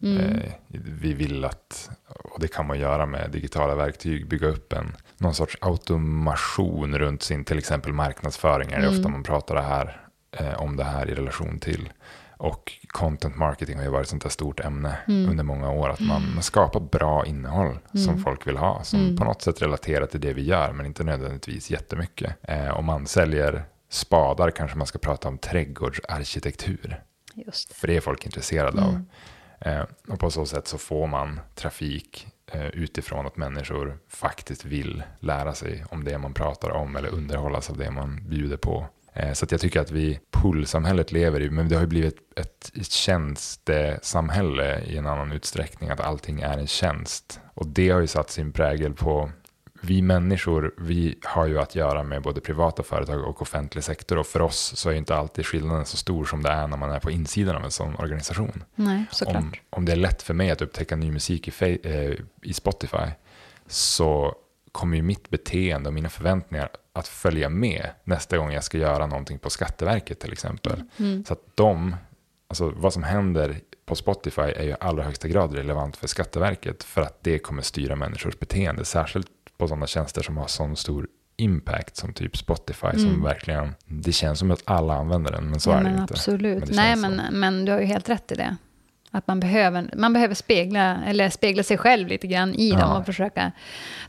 [0.02, 0.52] Eh,
[1.00, 5.34] vi vill att, och det kan man göra med digitala verktyg, bygga upp en, någon
[5.34, 8.72] sorts automation runt sin till exempel marknadsföring.
[8.72, 8.98] Är det Mm.
[8.98, 10.00] ofta man pratar det här,
[10.32, 11.92] eh, om det här i relation till.
[12.36, 15.30] Och content marketing har ju varit ett sånt här stort ämne Mm.
[15.30, 15.88] under många år.
[15.90, 18.82] Att man, man skapar bra innehåll som folk vill ha.
[18.84, 19.16] Som Mm.
[19.16, 22.36] på något sätt relaterar till det vi gör, men inte nödvändigtvis jättemycket.
[22.42, 27.02] Eh, om man säljer spadar kanske man ska prata om trädgårdsarkitektur.
[27.34, 27.74] Just det.
[27.74, 28.84] För det är folk intresserade Mm.
[28.88, 29.04] av.
[29.60, 35.02] Eh, och på så sätt så får man trafik eh, utifrån att människor faktiskt vill
[35.20, 38.86] lära sig om det man pratar om eller underhållas av det man bjuder på.
[39.12, 42.72] Eh, så jag tycker att vi, pullsamhället lever i, men det har ju blivit ett,
[42.74, 47.40] ett tjänstesamhälle i en annan utsträckning, att allting är en tjänst.
[47.54, 49.30] Och det har ju satt sin prägel på
[49.84, 54.26] vi människor, vi har ju att göra med både privata företag och offentlig sektor och
[54.26, 57.00] för oss så är inte alltid skillnaden så stor som det är när man är
[57.00, 58.64] på insidan av en sån organisation.
[58.74, 59.36] Nej, såklart.
[59.36, 63.06] Om, om det är lätt för mig att upptäcka ny musik i, eh, i Spotify
[63.66, 64.34] så
[64.72, 69.06] kommer ju mitt beteende och mina förväntningar att följa med nästa gång jag ska göra
[69.06, 70.82] någonting på Skatteverket till exempel.
[70.96, 71.24] Mm.
[71.24, 71.96] Så att de,
[72.48, 76.84] alltså vad som händer på Spotify är ju i allra högsta grad relevant för Skatteverket
[76.84, 79.30] för att det kommer styra människors beteende, särskilt
[79.64, 83.22] på sådana tjänster som har sån stor impact som typ Spotify som Mm.
[83.22, 86.14] verkligen, det känns som att alla använder den men så ja, är det men inte.
[86.14, 86.64] Absolut.
[86.66, 88.56] Men Nej, men, men du har ju helt rätt i det.
[89.10, 92.78] Att man behöver, man behöver spegla, eller spegla sig själv lite grann i Ja.
[92.78, 93.52] dem och försöka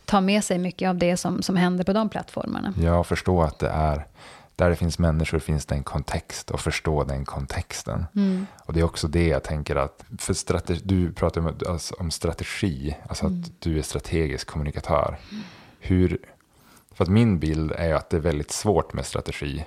[0.05, 2.73] ta med sig mycket av det som, som händer på de plattformarna.
[2.81, 4.05] Jag förstår att det är,
[4.55, 8.05] där det finns människor finns det en kontext och förstå den kontexten.
[8.15, 8.45] Mm.
[8.65, 12.11] Och det är också det jag tänker att, för strategi, du pratar om, alltså, om
[12.11, 13.41] strategi, alltså Mm.
[13.41, 15.17] att du är strategisk kommunikatör.
[15.79, 16.17] Hur,
[16.93, 19.65] för att min bild är att det är väldigt svårt med strategi.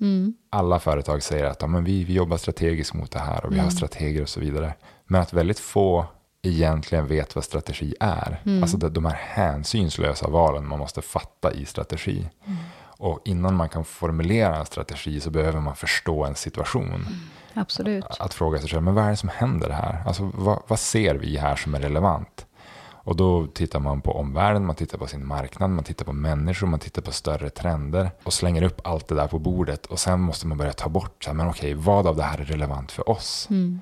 [0.00, 0.34] Mm.
[0.50, 3.54] Alla företag säger att ja, men vi, vi jobbar strategiskt mot det här och vi
[3.54, 3.64] Mm.
[3.64, 4.74] har strateger och så vidare.
[5.06, 6.06] Men att väldigt få
[6.42, 8.40] egentligen vet vad strategi är.
[8.46, 8.62] Mm.
[8.62, 12.28] Alltså de här hänsynslösa valen man måste fatta i strategi.
[12.46, 12.58] Mm.
[13.00, 17.06] Och innan man kan formulera en strategi så behöver man förstå en situation.
[17.54, 18.04] Absolut.
[18.18, 20.02] Att fråga sig själv, men vad är det som händer här?
[20.06, 22.46] Alltså vad, vad ser vi här som är relevant?
[22.92, 26.66] Och då tittar man på omvärlden, man tittar på sin marknad, man tittar på människor,
[26.66, 29.86] man tittar på större trender och slänger upp allt det där på bordet.
[29.86, 32.38] Och sen måste man börja ta bort, så här, men okej, vad av det här
[32.38, 33.46] är relevant för oss?
[33.50, 33.80] Mm.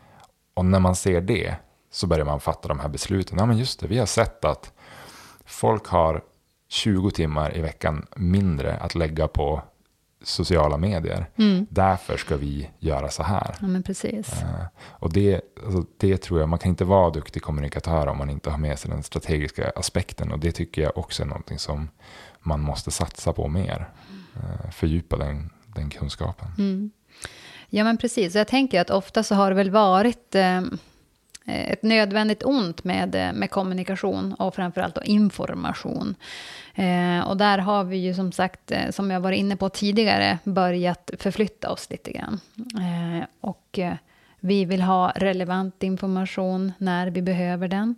[0.54, 1.56] Och när man ser det
[1.90, 3.38] så börjar man fatta de här besluten.
[3.38, 4.72] Ja, men just det, vi har sett att
[5.44, 6.22] folk har
[6.68, 9.62] 20 timmar i veckan mindre att lägga på
[10.22, 11.30] sociala medier.
[11.36, 11.66] Mm.
[11.70, 13.54] Därför ska vi göra så här.
[13.60, 14.32] Ja, men precis.
[14.42, 18.30] Eh, och det, alltså, det tror jag, man kan inte vara duktig kommunikatör om man
[18.30, 20.32] inte har med sig den strategiska aspekten.
[20.32, 21.88] Och det tycker jag också är någonting som
[22.40, 23.88] man måste satsa på mer.
[24.36, 26.48] Eh, fördjupa den, den kunskapen.
[26.58, 26.90] Mm.
[27.70, 28.34] Ja, men precis.
[28.34, 30.60] Och jag tänker att ofta så har det väl varit eh,
[31.48, 36.14] Eh, ett nödvändigt ont med, eh, med kommunikation och framförallt då information.
[36.74, 40.38] Eh, och där har vi ju som sagt, eh, som jag var inne på tidigare,
[40.44, 42.40] börjat förflytta oss lite grann.
[42.56, 43.78] Eh, och
[44.40, 47.94] vi vill ha relevant information när vi behöver den.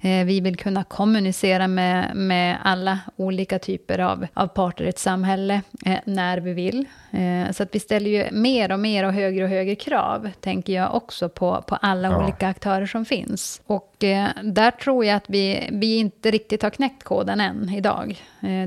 [0.00, 4.98] Eh, vi vill kunna kommunicera med, med alla olika typer av, av parter i ett
[4.98, 6.84] samhälle eh, när vi vill.
[7.10, 10.72] Eh, så att vi ställer ju mer och mer och högre och högre krav, tänker
[10.72, 12.22] jag också på, på alla Ja.
[12.24, 13.62] olika aktörer som finns.
[13.66, 13.94] Och
[14.42, 18.18] där tror jag att vi, vi inte riktigt har knäckt koden än idag.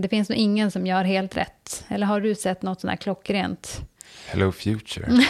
[0.02, 1.86] Det finns nog ingen som gör helt rätt.
[1.88, 3.80] Eller har du sett något sånt här klockrent?
[4.28, 5.08] Hello future.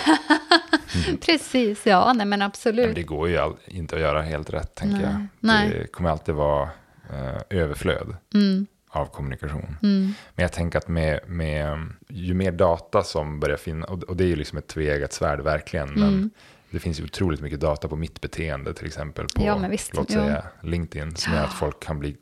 [1.26, 2.96] Precis, ja, nej men Men absolut.
[2.96, 5.06] det går ju all, inte att göra helt rätt, tänker Nej.
[5.06, 5.28] jag.
[5.40, 5.70] Nej.
[5.70, 6.70] Det kommer alltid vara
[7.10, 9.78] eh, överflöd Mm, av kommunikation.
[9.84, 11.78] mm, Men jag tänker att med, med,
[12.10, 15.42] ju mer data som börjar finnas, och, och det är ju liksom ett tveeggat svärd
[15.42, 16.30] verkligen, men Mm.
[16.72, 19.80] det finns ju otroligt mycket data på mitt beteende till exempel på, Ja, men låt
[19.94, 20.06] Jo.
[20.06, 22.18] säga LinkedIn, som gör att folk kan bli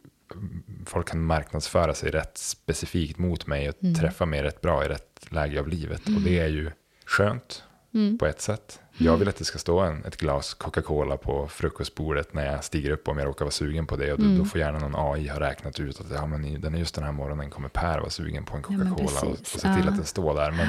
[0.85, 3.95] Folk kan marknadsföra sig rätt specifikt mot mig och Mm.
[3.95, 6.01] träffa mig rätt bra i rätt läge av livet.
[6.05, 6.71] Och det är ju
[7.05, 8.17] skönt mm.
[8.17, 8.79] på ett sätt.
[8.97, 12.91] Jag vill att det ska stå en, ett glas Coca-Cola på frukostbordet när jag stiger
[12.91, 14.13] upp om jag råkar vara sugen på det.
[14.13, 14.37] Och då, Mm.
[14.37, 17.03] då får gärna någon AI ha räknat ut att ja, men den är just den
[17.03, 19.61] här morgonen kommer Per vara sugen på en Ja, Coca-Cola och, och precis.
[19.61, 19.89] se till Ja.
[19.89, 20.51] att den står där.
[20.51, 20.67] Men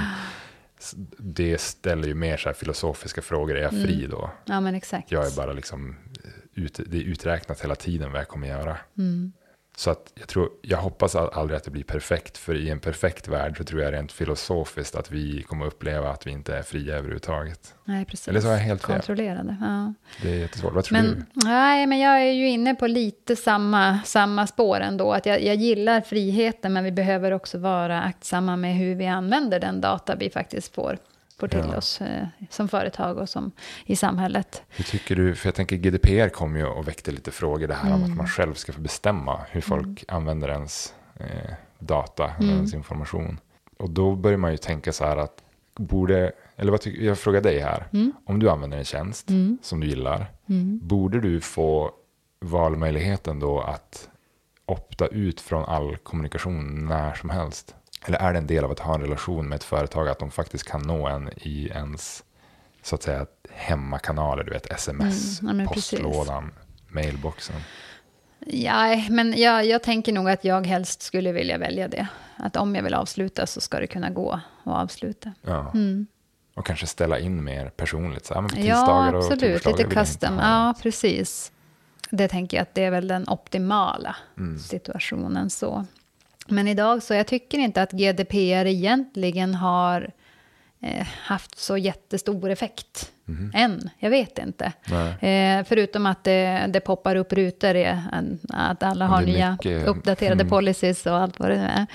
[1.18, 3.57] det ställer ju mer så filosofiska frågor.
[3.57, 4.11] Är jag fri Mm.
[4.11, 4.31] då?
[4.44, 5.11] Ja, men exakt.
[5.12, 5.96] Jag är bara liksom,
[6.54, 8.76] ut, det är uträknat hela tiden vad jag kommer göra.
[8.98, 9.33] Mm.
[9.79, 12.81] Så att jag, tror, jag hoppas al- aldrig att det blir perfekt, för i en
[12.81, 16.62] perfekt värld så tror jag rent filosofiskt att vi kommer uppleva att vi inte är
[16.62, 17.75] fria överhuvudtaget.
[17.85, 18.29] Nej, precis.
[18.29, 18.97] Eller så har jag helt fel.
[18.97, 19.95] Kontrollerade, ja.
[20.23, 20.75] Det är jättesvårt.
[20.75, 21.05] Vad tror du?
[21.05, 25.12] Men, nej, men jag är ju inne på lite samma, samma spår ändå.
[25.12, 29.61] Att jag, jag gillar friheten, men vi behöver också vara aktsamma med hur vi använder
[29.61, 30.99] den data vi faktiskt får,
[31.38, 31.77] får till Ja.
[31.77, 33.53] oss eh, som företag och som
[33.85, 34.62] i samhället.
[34.68, 37.94] Hur tycker du, för jag tänker GDPR kom ju och väckte lite frågor, det här
[37.94, 42.74] om att man själv ska få bestämma hur folk använder ens eh, data, eller ens
[42.74, 43.40] information.
[43.77, 45.42] Och då börjar man ju tänka så här att,
[45.77, 47.87] borde, eller vad tycker, jag frågar dig här,
[48.24, 49.29] om du använder en tjänst
[49.62, 50.27] som du gillar,
[50.83, 51.90] borde du få
[52.40, 54.09] valmöjligheten då att
[54.66, 57.74] opta ut från all kommunikation när som helst?
[58.06, 60.30] Eller är det en del av att ha en relation med ett företag att de
[60.30, 62.24] faktiskt kan nå en i ens
[62.82, 66.52] så att säga hemmakanaler, du vet sms, Mm, ja, postlådan,
[66.88, 67.56] mailboxen.
[68.46, 72.06] Ja, men jag, jag tänker nog att jag helst skulle vilja välja det.
[72.37, 74.32] Att om jag vill avsluta så ska det kunna gå
[74.64, 75.32] att avsluta.
[75.42, 75.70] Ja.
[75.74, 76.06] Mm.
[76.54, 78.26] Och kanske ställa in mer personligt.
[78.26, 79.62] Så, ja, men på Ja, tisdagar och absolut.
[79.62, 80.38] torsdagar Lite custom.
[80.38, 81.52] Ja, precis.
[82.11, 84.58] Det tänker jag att det är väl den optimala Mm.
[84.58, 85.87] situationen så.
[86.50, 90.11] Men idag så jag tycker inte att GDPR egentligen har
[90.82, 93.50] eh, haft så jättestor effekt Mhm.
[93.54, 93.90] än.
[93.98, 94.72] Jag vet inte.
[95.28, 97.94] Eh, förutom att det, det poppar upp rutor, i,
[98.48, 100.48] att alla har nya mycket- uppdaterade mm.
[100.50, 101.87] policies och allt vad det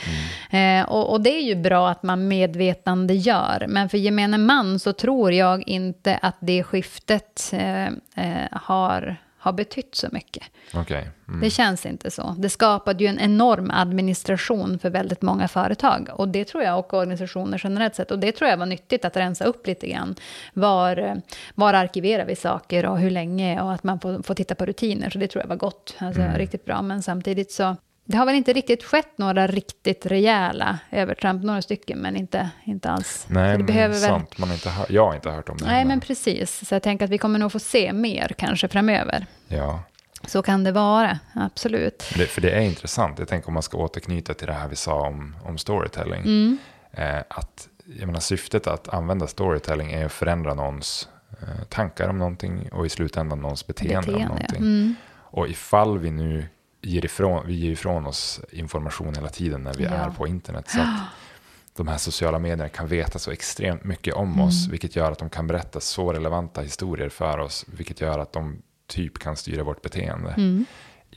[0.49, 0.79] är.
[0.81, 4.79] Eh, och, och det är ju bra att man medvetande gör, men för gemene man
[4.79, 10.43] så tror jag inte att det skiftet eh, eh, har, har betytt så mycket.
[10.73, 11.09] Okej.
[11.27, 11.39] Mm.
[11.41, 12.35] Det känns inte så.
[12.37, 16.09] Det skapade ju en enorm administration för väldigt många företag.
[16.13, 18.11] Och det tror jag, och organisationer generellt sett.
[18.11, 20.15] Och det tror jag var nyttigt att rensa upp lite grann.
[20.53, 21.21] Var,
[21.55, 23.61] var arkiverar vi saker och hur länge?
[23.61, 25.09] Och att man får, får titta på rutiner.
[25.09, 25.95] Så det tror jag var gott.
[25.97, 26.37] Alltså Mm.
[26.37, 26.81] riktigt bra.
[26.81, 27.75] Men samtidigt så...
[28.05, 31.43] Det har väl inte riktigt skett några riktigt rejäla övertramp.
[31.43, 33.25] Några stycken, men inte, inte alls.
[33.29, 34.21] Nej, det men behöver väl...
[34.37, 35.65] man inte hör, jag har inte hört om det.
[35.65, 35.87] Nej, heller.
[35.87, 36.67] men precis.
[36.67, 39.25] Så jag tänker att vi kommer nog få se mer kanske framöver.
[39.47, 39.83] Ja,
[40.27, 42.13] Så kan det vara, absolut.
[42.17, 43.19] det, för det är intressant.
[43.19, 46.21] Jag tänker om man ska återknyta till det här vi sa om, om storytelling.
[46.21, 46.57] Mm.
[46.91, 47.67] Eh, att,
[47.99, 51.09] jag menar, syftet att använda storytelling är att förändra någons
[51.41, 54.27] eh, tankar om någonting och i slutändan någons beteende, om Beteende, ja.
[54.27, 54.61] någonting.
[54.61, 54.95] Mm.
[55.15, 56.45] Och ifall vi nu
[56.83, 59.89] ger ifrån, vi ger ifrån oss information hela tiden när vi Ja.
[59.89, 60.69] är på internet.
[60.69, 60.87] Så att
[61.77, 64.45] de här sociala medierna kan veta så extremt mycket om Mm.
[64.45, 64.67] oss.
[64.67, 67.65] Vilket gör att de kan berätta så relevanta historier för oss.
[67.67, 70.29] Vilket gör att de typ kan styra vårt beteende.
[70.37, 70.65] Mm.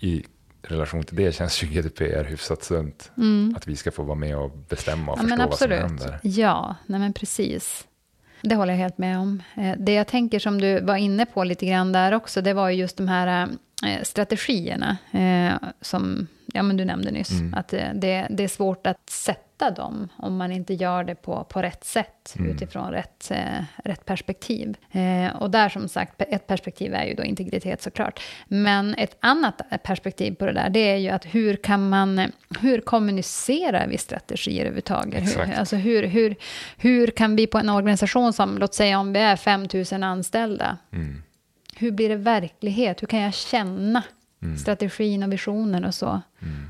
[0.00, 0.24] I
[0.62, 3.10] relation till det känns ju GDPR hyfsat sunt.
[3.56, 5.40] Att vi ska få vara med och bestämma och Mm.
[5.40, 6.18] Ja, förstå vad som händer.
[6.22, 7.86] Ja, nej men precis.
[8.42, 9.42] Det håller jag helt med om.
[9.56, 12.68] Eh, Det jag tänker som du var inne på lite grann där också, det var
[12.70, 13.48] ju just de här
[13.86, 17.30] eh, strategierna eh, som ja, men du nämnde nyss.
[17.30, 17.54] Mm.
[17.54, 21.44] Att eh, det, det är svårt att sätta dem om man inte gör det på,
[21.44, 22.50] på rätt sätt Mm.
[22.50, 24.76] utifrån rätt, eh, rätt perspektiv.
[25.38, 28.20] Och där som sagt, ett perspektiv är ju då integritet såklart.
[28.48, 32.20] Men ett annat perspektiv på det där, det är ju att hur kan man,
[32.60, 35.36] hur kommunicerar vi strategier överhuvudtaget?
[35.36, 36.34] Hur, alltså hur, hur,
[36.76, 40.76] hur kan vi på en organisation som, låt säga om vi är 5 000 anställda,
[40.92, 41.22] Mm.
[41.76, 42.96] Hur blir det verkligheten?
[43.00, 44.02] Hur kan jag känna
[44.42, 44.58] Mm.
[44.58, 46.20] strategin och visionen och så?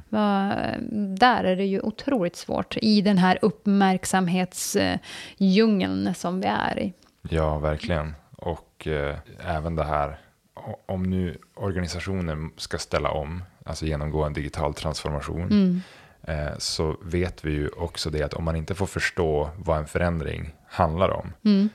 [0.09, 0.57] Vad-
[1.19, 6.93] där är det ju otroligt svårt i den här uppmärksamhetsdjungeln som vi är i.
[7.31, 8.15] Ja, verkligen.
[8.37, 9.17] Och eh,
[9.47, 10.19] även det här,
[10.87, 15.81] om nu organisationen ska ställa om, alltså genomgå en digital transformation, Mm.
[16.23, 19.87] eh, så vet vi ju också det att om man inte får förstå vad en
[19.87, 21.69] förändring handlar om, Mm.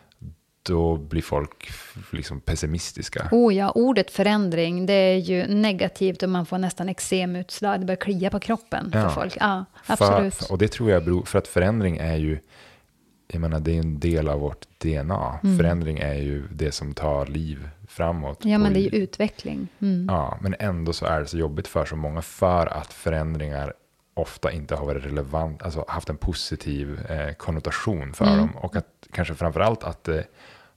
[0.64, 1.70] Då blir folk
[2.12, 3.30] liksom pessimistiska.
[3.32, 7.80] Oh ja, ordet förändring, det är ju negativt och man får nästan eksemutslag.
[7.80, 9.02] Det börjar klia på kroppen Ja.
[9.02, 9.38] för folk.
[9.40, 10.34] Ja, absolut.
[10.36, 12.40] För, och det tror jag beror, för att förändring är ju,
[13.28, 15.40] jag menar det är en del av vårt DNA.
[15.58, 18.44] Förändring är ju det som tar liv framåt.
[18.44, 18.52] Mm.
[18.54, 19.68] ja, men det är ju utveckling.
[19.82, 20.08] Mm.
[20.10, 23.74] Ja, men ändå så är det så jobbigt för så många för att förändringar
[24.14, 28.38] ofta inte har varit relevant, alltså haft en positiv eh, konnotation för Mm.
[28.38, 28.56] dem.
[28.56, 30.24] Och att kanske framförallt att det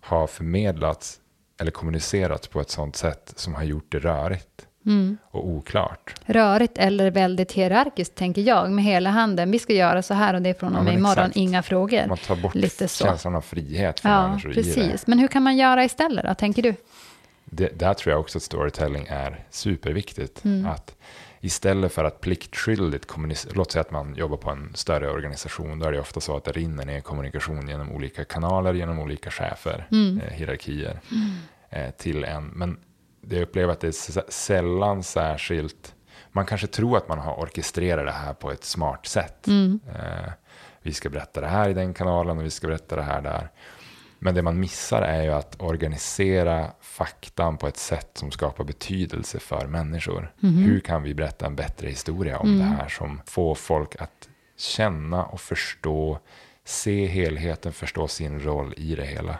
[0.04, 1.20] har förmedlats
[1.60, 4.48] eller kommunicerats på ett sånt sätt som har gjort det rörigt
[4.86, 5.18] Mm.
[5.30, 6.14] och oklart.
[6.26, 9.50] Rörigt eller väldigt hierarkiskt, tänker jag, med hela handen.
[9.50, 11.36] Vi ska göra så här och det är från Ja, och med men imorgon, exakt.
[11.36, 12.06] inga frågor.
[12.06, 13.04] Man tar bort Lite så.
[13.04, 15.06] känslan av frihet för Ja, människor precis.
[15.06, 16.74] Men hur kan man göra istället då, tänker du?
[17.44, 17.68] det.
[17.78, 20.44] Där tror jag också att storytelling är superviktigt.
[20.44, 20.66] Mm.
[20.66, 20.94] Att
[21.44, 25.86] istället för att pliktskyldigt kommunicera, låt säga att man jobbar på en större organisation, då
[25.86, 29.86] är det ofta så att det rinner ner kommunikation genom olika kanaler, genom olika chefer,
[29.90, 30.20] Mm.
[30.20, 31.00] eh, hierarkier,
[31.70, 32.46] eh, till en.
[32.46, 32.78] Men
[33.20, 35.94] det jag upplever att det är sällan särskilt,
[36.32, 39.46] man kanske tror att man har orkestrerat det här på ett smart sätt.
[39.46, 39.80] Mm.
[39.94, 40.32] Eh,
[40.82, 43.48] vi ska berätta det här i den kanalen och vi ska berätta det här där.
[44.24, 49.38] Men det man missar är ju att organisera faktan på ett sätt som skapar betydelse
[49.38, 50.32] för människor.
[50.40, 55.24] Hur kan vi berätta en bättre historia om det här som får folk att känna
[55.24, 56.18] och förstå,
[56.66, 59.38] se helheten, förstå sin roll i det hela.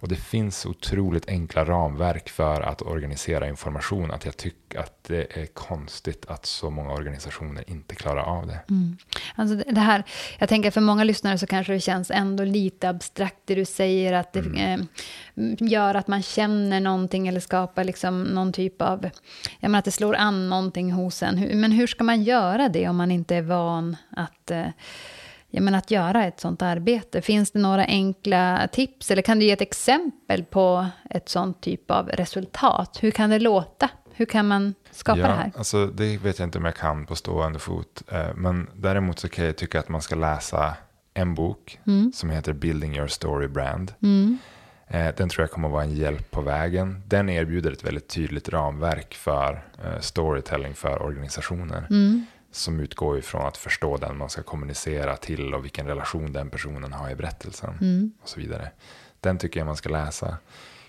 [0.00, 5.38] Och det finns otroligt enkla ramverk för att organisera information att jag tycker att det
[5.38, 8.60] är konstigt att så många organisationer inte klarar av det.
[9.34, 10.04] Alltså det här,
[10.38, 14.12] jag tänker för många lyssnare så kanske det känns ändå lite abstrakt det du säger,
[14.12, 14.78] att det eh,
[15.58, 19.10] gör att man känner någonting eller skapar liksom någon typ av,
[19.60, 21.60] jag menar att det slår an någonting hos en.
[21.60, 24.66] Men hur ska man göra det om man inte är van att, eh,
[25.50, 27.22] ja, men att göra ett sånt arbete?
[27.22, 31.90] Finns det några enkla tips eller kan du ge ett exempel på ett sånt typ
[31.90, 32.98] av resultat?
[33.00, 33.90] Hur kan det låta?
[34.12, 35.52] Hur kan man skapa ja, det här?
[35.56, 38.02] Alltså, det vet jag inte om jag kan på stående fot.
[38.12, 40.76] Eh, men däremot så kan jag tycka att man ska läsa
[41.14, 42.12] en bok Mm.
[42.14, 43.92] som heter Building Your Story Brand.
[44.88, 47.02] Eh, Den tror jag kommer att vara en hjälp på vägen.
[47.06, 51.86] Den erbjuder ett väldigt tydligt ramverk för eh, storytelling för organisationer.
[51.90, 52.26] Mm.
[52.50, 56.92] Som utgår ifrån att förstå den man ska kommunicera till och vilken relation den personen
[56.92, 57.78] har i berättelsen.
[57.80, 58.12] Mm.
[58.22, 58.70] Och så vidare.
[59.20, 60.36] Den tycker jag man ska läsa.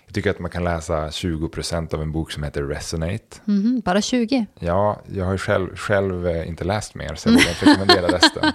[0.08, 3.36] Jag tycker att man kan läsa 20% av en bok som heter Resonate.
[3.44, 4.46] Mhm, bara 20?
[4.58, 8.52] Ja, jag har själv, själv eh, inte läst mer så jag vågar inte rekommendera resten.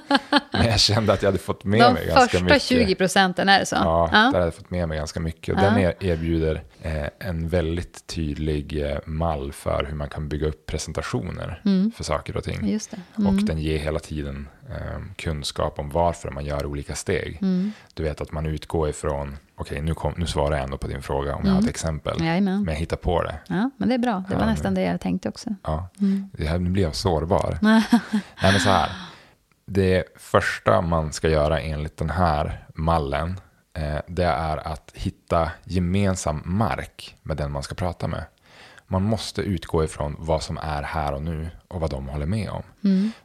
[0.53, 2.61] Men jag kände att jag hade fått med De mig ganska första mycket.
[2.61, 3.75] 20 procenten, är det så?
[3.75, 4.17] Ja, Ja.
[4.17, 5.55] där hade jag fått med mig ganska mycket.
[5.55, 5.65] Och Ja.
[5.69, 10.65] Den er, erbjuder eh, en väldigt tydlig eh, mall för hur man kan bygga upp
[10.65, 11.61] presentationer
[11.95, 12.67] för saker och ting.
[12.71, 12.97] Just det.
[13.27, 17.37] Och den ger hela tiden eh, kunskap om varför man gör olika steg.
[17.41, 17.71] Mm.
[17.93, 21.01] Du vet att man utgår ifrån, okej nu, kom, nu svarar jag ändå på din
[21.01, 22.23] fråga om jag har ett exempel.
[22.25, 22.63] Jajamän.
[22.63, 23.35] Men jag hittar på det.
[23.47, 24.23] Ja, men det är bra.
[24.29, 25.49] Det var Ja, nästan det jag tänkte också.
[25.63, 25.89] Ja,
[26.31, 27.57] det här, nu blir jag sårbar.
[27.61, 27.83] Nej,
[28.41, 28.89] men så här.
[29.65, 33.39] Det första man ska göra enligt den här mallen,
[33.73, 38.25] eh, det är att hitta gemensam mark med den man ska prata med.
[38.87, 42.49] Man måste utgå ifrån vad som är här och nu och vad de håller med
[42.49, 42.63] om.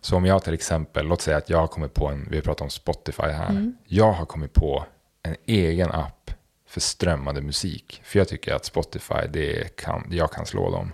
[0.01, 2.43] Så om jag till exempel, låt säga att jag har kommit på en, vi har
[2.43, 3.73] pratat om Spotify här.
[3.85, 4.85] Jag har kommit på
[5.23, 6.31] en egen app
[6.67, 8.01] för strömmande musik.
[8.05, 10.93] För jag tycker att Spotify, det kan, jag kan slå dem.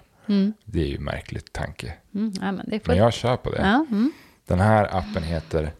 [0.64, 1.94] Det är ju en märklig tanke.
[2.14, 3.58] Mm, ja, men Men jag kör på det.
[3.58, 4.12] Ja, mm.
[4.46, 5.72] Den här appen heter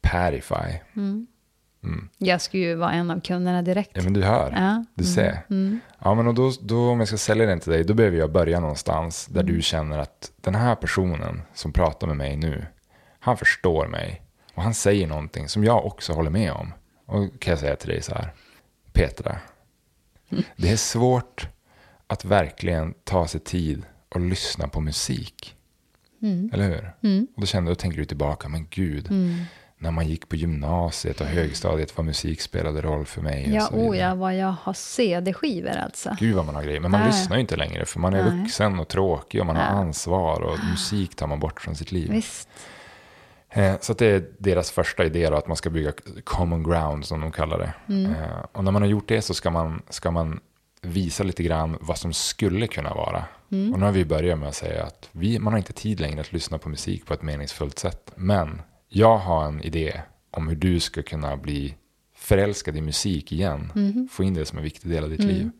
[0.00, 0.78] Parify.
[2.18, 3.90] Jag skulle ju vara en av kunderna direkt.
[3.94, 5.42] Ja men du hör, Ja, du ser.
[5.98, 8.32] Ja men och då, då om jag ska sälja den till dig, då behöver jag
[8.32, 12.66] börja någonstans där du känner att den här personen som pratar med mig nu,
[13.20, 14.22] han förstår mig.
[14.54, 16.72] Och han säger någonting som jag också håller med om.
[17.06, 18.32] Och kan jag säga till dig så här,
[18.92, 19.38] Petra,
[20.56, 21.48] det är svårt
[22.06, 25.56] att verkligen ta sig tid och lyssna på musik.
[26.52, 26.92] Eller hur?
[27.34, 29.08] Och då kände, då tänker du tillbaka, men gud,
[29.78, 33.44] när man gick på gymnasiet och högstadiet, vad musik spelade roll för mig.
[33.46, 33.88] och Ja, så vidare.
[33.90, 36.16] oh ja, vad jag har CD-skivor alltså.
[36.18, 36.80] Gud vad man har grejer.
[36.80, 37.08] Men man Nej.
[37.10, 38.40] lyssnar ju inte längre för man är Nej.
[38.40, 39.68] vuxen och tråkig och man har Ja.
[39.68, 42.10] ansvar och musik tar man bort från sitt liv.
[42.10, 42.48] Visst.
[43.50, 45.92] Eh, Så det är deras första idé då, att man ska bygga
[46.24, 47.72] common ground som de kallar det.
[47.92, 48.14] Mm.
[48.14, 50.40] Eh, Och när man har gjort det så ska man, ska man
[50.82, 53.24] visa lite grann vad som skulle kunna vara.
[53.52, 53.72] Mm.
[53.72, 56.20] Och nu har vi börjat med att säga att vi, man har inte tid längre
[56.20, 58.12] att lyssna på musik på ett meningsfullt sätt.
[58.14, 61.74] Men jag har en idé om hur du ska kunna bli
[62.14, 63.72] förälskad i musik igen.
[63.74, 64.08] Mm-hmm.
[64.08, 65.34] Få in det som en viktig del av ditt Mm.
[65.34, 65.50] liv.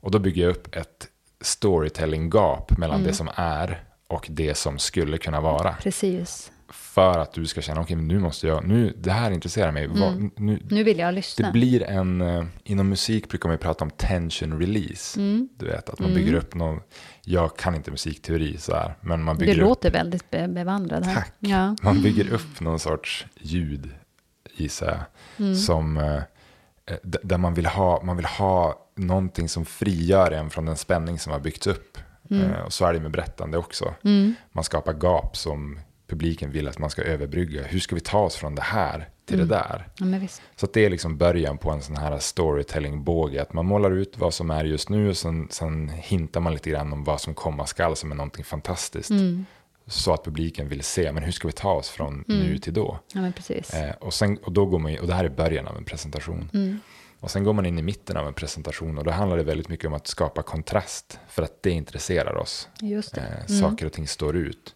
[0.00, 1.08] Och då bygger jag upp ett
[1.40, 3.06] storytelling-gap mellan Mm.
[3.06, 5.72] det som är och det som skulle kunna vara.
[5.82, 6.52] Precis.
[6.68, 9.86] För att du ska känna, okej, men nu måste jag, nu, det här intresserar mig.
[9.86, 11.46] Vad, nu, Nu vill jag lyssna.
[11.46, 15.20] det blir en, eh, inom musik brukar man ju prata om tension release.
[15.20, 15.48] Mm.
[15.56, 16.80] Du vet, att man bygger upp någon,
[17.24, 21.04] jag kan inte musikteori så här, men man Du bygger upp, låter väldigt be- bevandrad
[21.04, 21.14] här.
[21.14, 21.32] Tack.
[21.38, 21.76] Ja.
[21.82, 23.90] man bygger upp någon sorts ljud,
[24.56, 25.00] gissar jag,
[25.46, 25.56] Mm.
[25.56, 26.14] som, eh,
[26.86, 31.18] eh, där man vill, ha, man vill ha någonting som frigör en från den spänning
[31.18, 31.98] som har byggts upp.
[32.30, 32.50] Mm.
[32.66, 33.94] Och så är det med berättande också.
[34.52, 37.62] Man skapar gap som publiken vill att man ska överbrygga.
[37.62, 39.48] Hur ska vi ta oss från det här till Mm.
[39.48, 39.88] det där?
[39.98, 40.28] ja.
[40.56, 43.42] Så det är liksom början på en sån här storytelling-båge.
[43.42, 46.70] Att man målar ut vad som är just nu och sen, sen hintar man lite
[46.70, 49.10] grann om vad som komma skall som är någonting fantastiskt.
[49.10, 49.46] Mm.
[49.86, 52.98] Så att publiken vill se, men hur ska vi ta oss från nu till då?
[53.14, 53.32] Ja.
[53.74, 56.50] Eh, och, sen, och, då går man, och det här är början av en presentation.
[56.54, 56.80] Mm.
[57.20, 59.68] Och sen går man in i mitten av en presentation och då handlar det väldigt
[59.68, 61.18] mycket om att skapa kontrast.
[61.28, 62.68] För att det intresserar oss.
[63.16, 64.73] Eh, saker och ting står ut.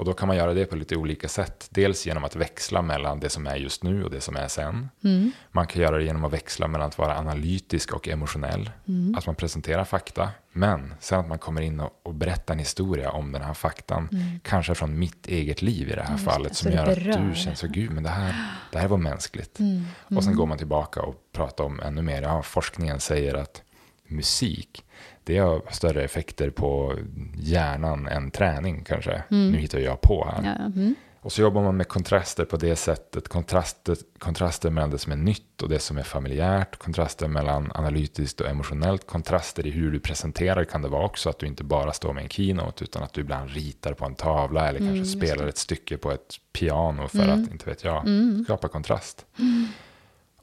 [0.00, 1.66] Och då kan man göra det på lite olika sätt.
[1.70, 4.88] Dels genom att växla mellan det som är just nu och det som är sen.
[5.04, 5.32] Mm.
[5.52, 8.70] Man kan göra det genom att växla mellan att vara analytisk och emotionell.
[8.88, 9.14] Mm.
[9.18, 10.30] Att man presenterar fakta.
[10.52, 14.08] Men sen att man kommer in och, och berättar en historia om den här faktan.
[14.42, 16.18] Kanske från mitt eget liv i det här Mm.
[16.18, 16.56] fallet.
[16.56, 18.34] Som Så det gör att du känner så, gud men det här,
[18.72, 19.58] det här var mänskligt.
[19.58, 19.84] Mm.
[20.16, 22.22] Och sen går man tillbaka och pratar om ännu mer.
[22.22, 23.62] Ja, forskningen säger att
[24.06, 24.84] musik,
[25.24, 26.94] det har större effekter på
[27.34, 29.22] hjärnan än träning kanske.
[29.28, 30.56] Nu hittar jag på här.
[30.58, 30.64] Ja.
[30.64, 30.94] Mm.
[31.22, 33.28] Och så jobbar man med kontraster på det sättet.
[33.28, 36.76] Kontraster, kontraster mellan det som är nytt och det som är familjärt.
[36.76, 39.06] Kontraster mellan analytiskt och emotionellt.
[39.06, 41.30] Kontraster i hur du presenterar kan det vara också.
[41.30, 44.14] Att du inte bara står med en keynote utan att du ibland ritar på en
[44.14, 48.04] tavla eller kanske spelar ett stycke på ett piano för att, inte vet jag,
[48.44, 49.26] skapa kontrast.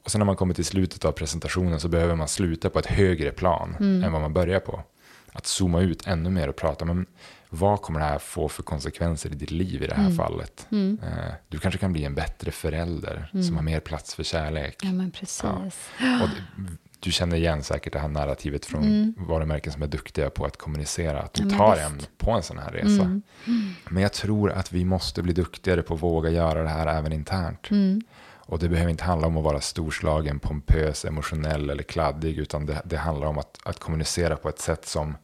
[0.08, 2.86] Och sen när man kommer till slutet av presentationen så behöver man sluta på ett
[2.86, 4.82] högre plan än vad man börjar på.
[5.32, 7.06] att zooma ut ännu mer och prata om
[7.50, 10.16] vad kommer det här få för konsekvenser i ditt liv i det här Mm.
[10.16, 10.66] fallet.
[10.70, 10.98] Mm.
[11.02, 13.44] Eh, Du kanske kan bli en bättre förälder Mm.
[13.44, 14.76] som har mer plats för kärlek.
[14.82, 15.42] Ja, men precis.
[16.22, 19.14] Och d- du känner igen säkert det här narrativet från Mm.
[19.18, 21.22] varumärken som är duktiga på att kommunicera.
[21.22, 23.02] Att Ja, de men tar en på en sån här resa.
[23.02, 23.22] Mm.
[23.90, 27.12] Men jag tror att vi måste bli duktigare på att våga göra det här även
[27.12, 27.70] internt.
[28.48, 32.38] Och det behöver inte handla om att vara storslagen, pompös, emotionell eller kladdig.
[32.38, 35.16] Utan det, det handlar om att, att kommunicera på ett sätt som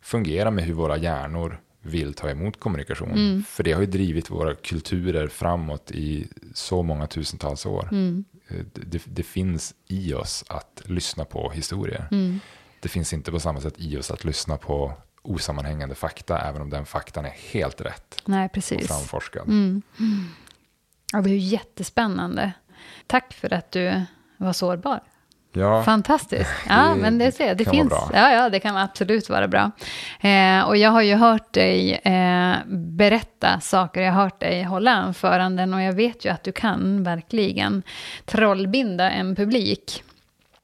[0.00, 3.10] fungerar med hur våra hjärnor vill ta emot kommunikation.
[3.10, 3.44] Mm.
[3.44, 7.88] För det har ju drivit våra kulturer framåt i så många tusentals år.
[7.92, 8.24] Mm.
[8.48, 12.08] Eh, Det, det finns i oss att lyssna på historier.
[12.10, 12.40] Mm.
[12.80, 16.70] Det finns inte på samma sätt i oss att lyssna på osammanhängande fakta, även om
[16.70, 18.88] den faktan är helt rätt Nej, och precis.
[18.88, 19.48] framforskad.
[19.48, 19.82] Mm.
[19.98, 20.24] Mm.
[21.12, 22.52] Ja, det är ju jättespännande.
[23.10, 24.02] Tack för att du
[24.36, 25.00] var sårbar.
[25.52, 26.50] Ja, Fantastiskt.
[26.68, 27.56] Ja, Det men det ser jag.
[27.56, 27.92] Det finns.
[28.12, 29.70] Ja, ja, det kan absolut vara bra.
[30.20, 34.00] Eh, och jag har ju hört dig eh, berätta saker.
[34.00, 37.82] Jag har hört dig hålla anföranden och jag vet ju att du kan verkligen
[38.24, 40.02] trollbinda en publik.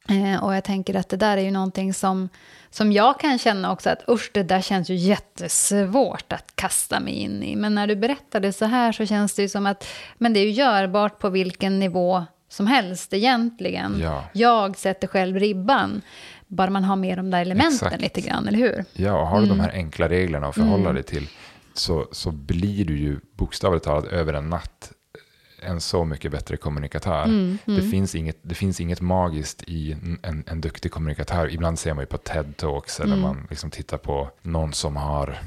[0.09, 2.29] Eh, och jag tänker att det där är ju någonting som,
[2.71, 7.15] som jag kan känna också att usch, det där känns ju jättesvårt att kasta mig
[7.15, 7.57] in i.
[7.57, 9.87] Men när du berättar det så här så känns det ju som att
[10.19, 14.01] men det är ju görbart på vilken nivå som helst egentligen.
[14.01, 14.25] Ja.
[14.33, 16.03] Jag sätter själv ribban.
[16.47, 18.01] Bara man har med de där elementen Exakt.
[18.03, 18.85] lite grann, eller hur?
[18.93, 19.59] ja och har du Mm.
[19.59, 21.29] de här enkla reglerna att förhålla dig till
[21.75, 24.93] så, så blir du ju bokstavligt talat över en natt
[25.63, 27.25] en så mycket bättre kommunikatör.
[27.25, 31.53] Mm, Det, finns inget, det finns inget magiskt i en- en, en duktig kommunikatör.
[31.55, 33.23] Ibland ser man ju på TED-talks eller Mm.
[33.23, 35.39] man liksom tittar på någon som har,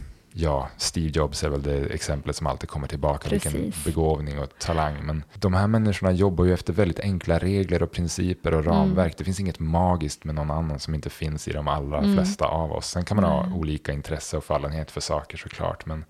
[0.41, 3.83] ja, Steve Jobs är väl det exemplet som alltid kommer tillbaka, vilken Precis.
[3.85, 4.95] begåvning och talang.
[5.05, 9.05] Men de här människorna jobbar ju efter väldigt enkla regler och principer och ramverk.
[9.07, 9.15] Mm.
[9.17, 12.15] Det finns inget magiskt med någon annan som inte finns i de allra Mm.
[12.15, 12.87] flesta av oss.
[12.89, 16.05] Sen kan man ha olika intresse och fallenhet för saker såklart, men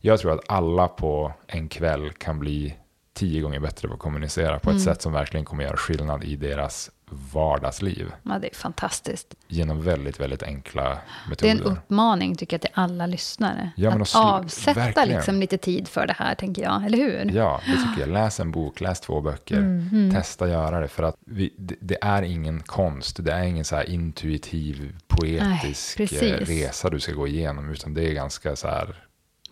[0.00, 2.74] jag tror att alla på en kväll kan bli
[3.14, 4.84] tio gånger bättre på att kommunicera på ett Mm.
[4.84, 9.34] sätt som verkligen kommer göra skillnad i deras vardagsliv Ja, det är fantastiskt.
[9.48, 11.72] genom väldigt, väldigt enkla Det är en metoder.
[11.76, 13.70] uppmaning, tycker jag, till alla lyssnare.
[13.76, 16.84] Ja, att slu- avsätta liksom lite tid för det här, tänker jag.
[16.86, 17.30] Eller hur?
[17.36, 18.08] Ja, det tycker jag.
[18.08, 20.14] Läs en bok, läs två böcker, Mm, mm.
[20.14, 20.88] testa göra det.
[20.88, 26.30] För att vi, det, det är ingen konst, det är ingen så intuitiv, poetisk Nej,
[26.32, 28.94] eh, resa du ska gå igenom, utan det är ganska så här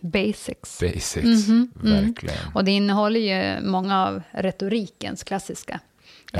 [0.01, 0.79] Basics.
[0.81, 2.05] basics, Mhm, mm.
[2.05, 2.37] verkligen.
[2.53, 5.79] Och det innehåller ju många av retorikens klassiska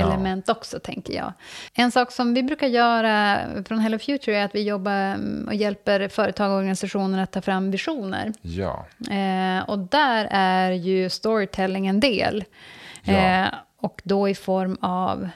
[0.12, 1.32] element också, tänker jag.
[1.74, 5.54] En sak som vi brukar göra från Hello Future är att vi jobbar mm, och
[5.54, 8.32] hjälper företag och organisationer att ta fram visioner.
[8.42, 12.44] Ja, Eh, och där är ju storytelling en del.
[13.02, 13.12] Ja.
[13.12, 13.46] Eh,
[13.80, 15.28] och då i form av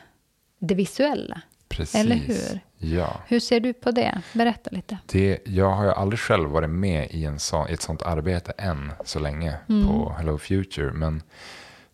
[0.59, 1.41] det visuella.
[1.69, 1.95] precis.
[1.95, 2.61] Eller hur?
[2.79, 3.21] Ja.
[3.27, 4.21] Hur ser du på det?
[4.33, 4.99] Berätta lite.
[5.07, 8.53] Det, jag har ju aldrig själv varit med i en sån, i ett sånt arbete
[8.59, 9.89] än så länge Mm.
[9.89, 10.93] på Hello Future.
[10.93, 11.23] Men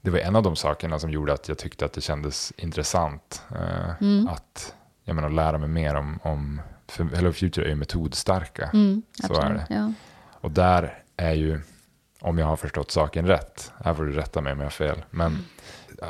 [0.05, 3.43] det var en av de sakerna som gjorde att jag tyckte att det kändes intressant
[3.51, 4.29] eh, Mm.
[4.29, 4.75] att
[5.05, 8.71] jag menar, lära mig mer om, om, för Hello Future är ju metodstarka.
[8.73, 9.67] Mm, Så är det.
[9.71, 9.93] Ja.
[10.33, 11.61] Och där är ju,
[12.21, 15.05] om jag har förstått saken rätt, här får du rätta mig om jag har fel,
[15.11, 15.45] men Mm.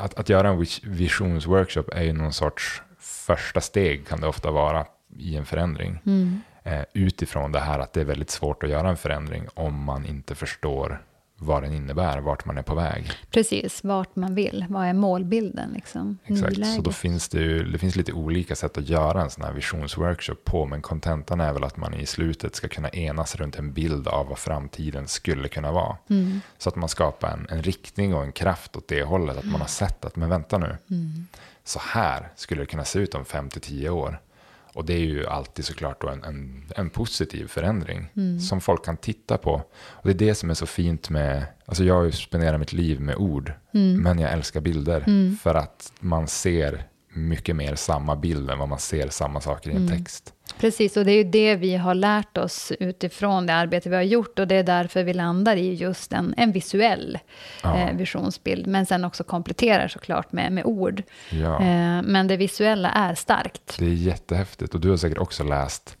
[0.03, 4.51] att, att göra en vis- visionsworkshop är ju någon sorts första steg kan det ofta
[4.51, 4.85] vara
[5.17, 6.01] i en förändring.
[6.05, 6.41] Mm.
[6.63, 10.05] Eh, utifrån det här att det är väldigt svårt att göra en förändring om man
[10.05, 11.01] inte förstår
[11.37, 13.11] vad den innebär, vart man är på väg.
[13.31, 14.65] Precis, vart man vill.
[14.69, 15.71] Vad är målbilden?
[15.73, 16.83] Liksom, Exakt, så nuläget?
[16.83, 20.43] då finns det ju det finns lite olika sätt att göra en sån här visionsworkshop
[20.43, 24.07] på, men kontentan är väl att man i slutet ska kunna enas runt en bild
[24.07, 25.97] av vad framtiden skulle kunna vara.
[26.09, 26.41] Mm.
[26.57, 29.61] Så att man skapar en, en riktning och en kraft åt det hållet, att man
[29.61, 31.27] har sett att, men vänta nu, Mm.
[31.63, 34.19] så här skulle det kunna se ut om 5-10 år.
[34.75, 38.39] Och det är ju alltid såklart en, en, en positiv förändring Mm.
[38.39, 39.53] som folk kan titta på.
[39.77, 42.73] Och det är det som är så fint med, alltså jag har ju spenderat mitt
[42.73, 44.01] liv med ord, Mm.
[44.03, 45.03] men jag älskar bilder.
[45.07, 45.37] Mm.
[45.43, 49.73] För att man ser mycket mer samma bild än vad man ser samma saker i
[49.73, 49.97] en Mm.
[49.97, 50.33] text.
[50.59, 54.03] Precis, och det är ju det vi har lärt oss utifrån det arbete vi har
[54.03, 54.39] gjort.
[54.39, 57.19] Och det är därför vi landar i just en, en visuell
[57.63, 57.77] Ja.
[57.77, 58.67] eh, visionsbild.
[58.67, 61.03] Men sen också kompletterar såklart med, med ord.
[61.29, 61.55] Ja.
[61.55, 63.75] Eh, men det visuella är starkt.
[63.79, 65.97] Det är jättehäftigt och du har säkert också läst,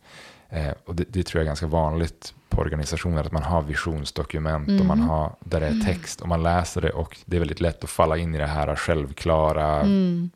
[0.49, 4.79] eh, och det, det tror jag är ganska vanligt på organisationer, att man har visionsdokument
[4.79, 5.09] och man Mhm.
[5.09, 7.89] har, där det är text och man läser det och det är väldigt lätt att
[7.89, 10.29] falla in i det här självklara Mm.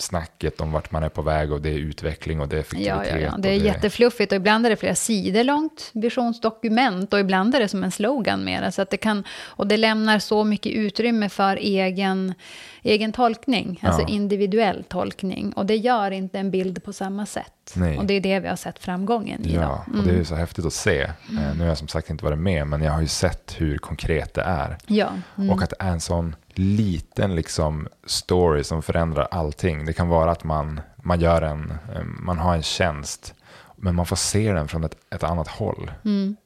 [0.00, 3.06] Snacket om vart man är på väg och det är utveckling och det är effektivitet.
[3.10, 3.34] Ja, ja, ja.
[3.38, 7.60] Det är och jättefluffigt och ibland är det flera sidor långt visionsdokument och ibland är
[7.60, 8.72] det som en slogan mera.
[8.72, 12.34] Så att det kan, och det lämnar så mycket utrymme för egen,
[12.82, 14.08] egen tolkning, alltså Ja.
[14.08, 15.52] individuell tolkning.
[15.52, 17.52] Och det gör inte en bild på samma sätt.
[17.74, 17.98] Nej.
[17.98, 19.54] Och det är det vi har sett framgången i.
[19.54, 19.98] Ja, då.
[19.98, 20.18] och det är Mm.
[20.18, 21.00] ju så häftigt att se.
[21.02, 23.78] Eh, Nu har jag som sagt inte varit med, men jag har ju sett hur
[23.78, 24.76] konkret det är.
[24.86, 25.08] ja.
[25.38, 25.50] Mm.
[25.50, 29.84] Och att det är en sån liten liksom story som förändrar allting.
[29.86, 33.34] Det kan vara att man, man, gör en, eh, man har en tjänst,
[33.76, 36.36] men man får se den från ett, ett annat håll Mm.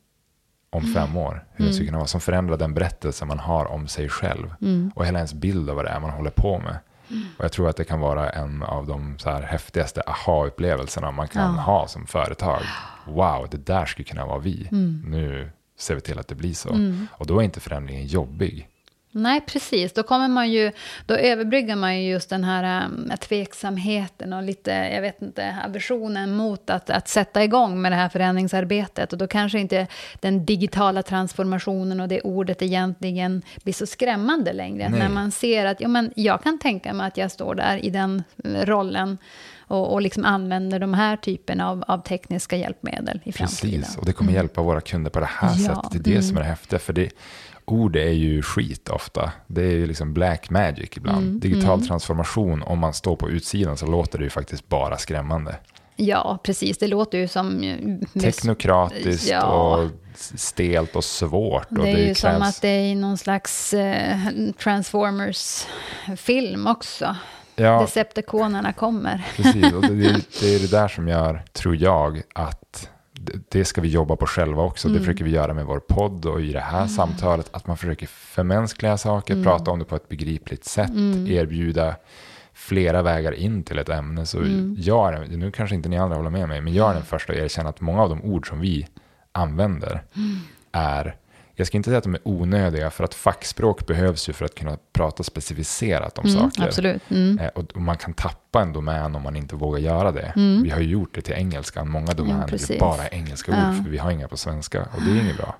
[0.71, 1.45] om fem år.
[1.53, 4.55] Hur det skulle kunna vara, som förändrar den berättelse man har om sig själv.
[4.61, 4.93] Mm.
[4.95, 6.79] Och hela ens bild av vad det är man håller på med.
[7.39, 11.29] Och jag tror att det kan vara en av de så här häftigaste aha-upplevelserna man
[11.29, 11.61] kan Ja.
[11.63, 12.63] ha som företag.
[13.07, 14.69] Wow, det där skulle kunna vara vi.
[14.73, 15.03] Mm.
[15.07, 16.69] Nu ser vi till att det blir så.
[17.13, 18.69] Och då är inte förändringen jobbig.
[19.13, 19.93] Nej, precis.
[19.93, 20.73] Då, kommer man ju,
[21.07, 26.37] då överbryggar man ju just den här um, tveksamheten och lite, jag vet inte, aversionen
[26.37, 29.13] mot att, att sätta igång med det här förändringsarbetet.
[29.13, 29.87] Och då kanske inte
[30.21, 34.89] den digitala transformationen och det ordet egentligen blir så skrämmande längre.
[34.89, 34.99] Nej.
[34.99, 37.91] När man ser att ja, men jag kan tänka mig att jag står där i
[37.91, 39.19] den eh, rollen
[39.71, 43.81] och, och liksom använder de här typen av, av tekniska hjälpmedel i framtiden.
[43.81, 45.93] Precis, och det kommer hjälpa våra kunder på det här Ja, sättet.
[45.93, 46.23] Det är det mm.
[46.23, 46.79] som är det häftiga.
[46.79, 47.11] För det,
[47.73, 49.33] ord är ju skit ofta.
[49.47, 51.27] Det är ju liksom black magic ibland.
[51.27, 55.57] Mm, Digital transformation, om man står på utsidan så låter det ju faktiskt bara skrämmande.
[55.97, 56.79] Ja, precis.
[56.79, 57.62] Det låter ju som...
[57.62, 57.77] eh,
[58.21, 59.43] Teknokratiskt Ja.
[59.45, 59.91] och
[60.35, 61.66] stelt och svårt.
[61.71, 64.18] Och Det är ju krävs- som att det är i någon slags eh,
[64.62, 67.16] Transformers-film också.
[67.57, 69.23] Ja, Decepticonerna kommer.
[69.37, 69.73] precis.
[69.73, 72.89] Och det, det, det är det där som gör, tror jag, att
[73.49, 74.89] det, ska vi jobba på själva också.
[74.89, 74.99] Mm.
[74.99, 77.49] Det försöker vi göra med vår podd och i det här samtalet.
[77.53, 79.45] Att man försöker förmänskliga saker, Mm.
[79.45, 80.91] prata om det på ett begripligt sätt,
[81.29, 81.97] erbjuda
[82.53, 84.27] flera vägar in till ett ämne.
[84.27, 84.77] Så Mm.
[84.79, 87.33] jag är, nu kanske inte ni andra håller med mig, men jag är den första
[87.33, 88.87] att erkänna att många av de ord som vi
[89.33, 90.03] använder
[90.73, 91.16] är
[91.61, 94.55] jag ska inte säga att de är onödiga, för att fackspråk behövs ju för att
[94.55, 96.63] kunna prata specificerat om Mm, saker.
[96.69, 97.03] absolut.
[97.11, 97.39] Mm.
[97.39, 100.33] Eh, Och man kan tappa en domän om man inte vågar göra det.
[100.65, 101.89] Vi har ju gjort det till engelskan.
[101.89, 102.81] Många domäner är precis.
[102.81, 103.69] bara engelska Ja.
[103.69, 104.83] ord, för vi har inga på svenska.
[104.83, 105.57] Och det är inget bra.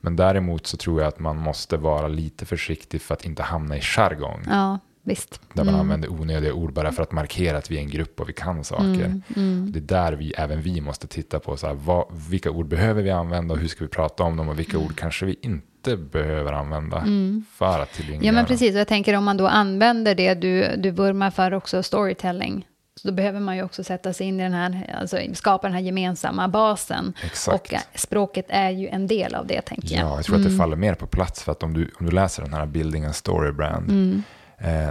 [0.00, 3.76] Men däremot så tror jag att man måste vara lite försiktig för att inte hamna
[3.76, 4.44] i jargong.
[4.50, 5.40] Ja, visst.
[5.52, 8.28] Där man använder onödiga ord bara för att markera att vi är en grupp och
[8.28, 9.20] vi kan saker.
[9.36, 12.68] Mm, Det är där vi, även vi måste titta på så här, vad, vilka ord
[12.68, 15.36] behöver vi använda och hur ska vi prata om dem och vilka ord kanske vi
[15.42, 17.04] inte behöver använda
[17.50, 18.14] för att tillgängliggöra.
[18.16, 18.26] Mm.
[18.26, 18.74] Ja, men precis.
[18.74, 22.66] Och jag tänker om man då använder det du, du vurmar för också, storytelling.
[22.96, 25.74] Så då behöver man ju också sätta sig in i den här, alltså skapa den
[25.74, 27.12] här gemensamma basen.
[27.24, 27.54] Exakt.
[27.66, 30.04] Och eh, språket är ju en del av det, tänker jag.
[30.04, 32.12] Ja, jag tror att det faller mer på plats för att om du, om du
[32.12, 34.22] läser den här Building a Story Brand Mm.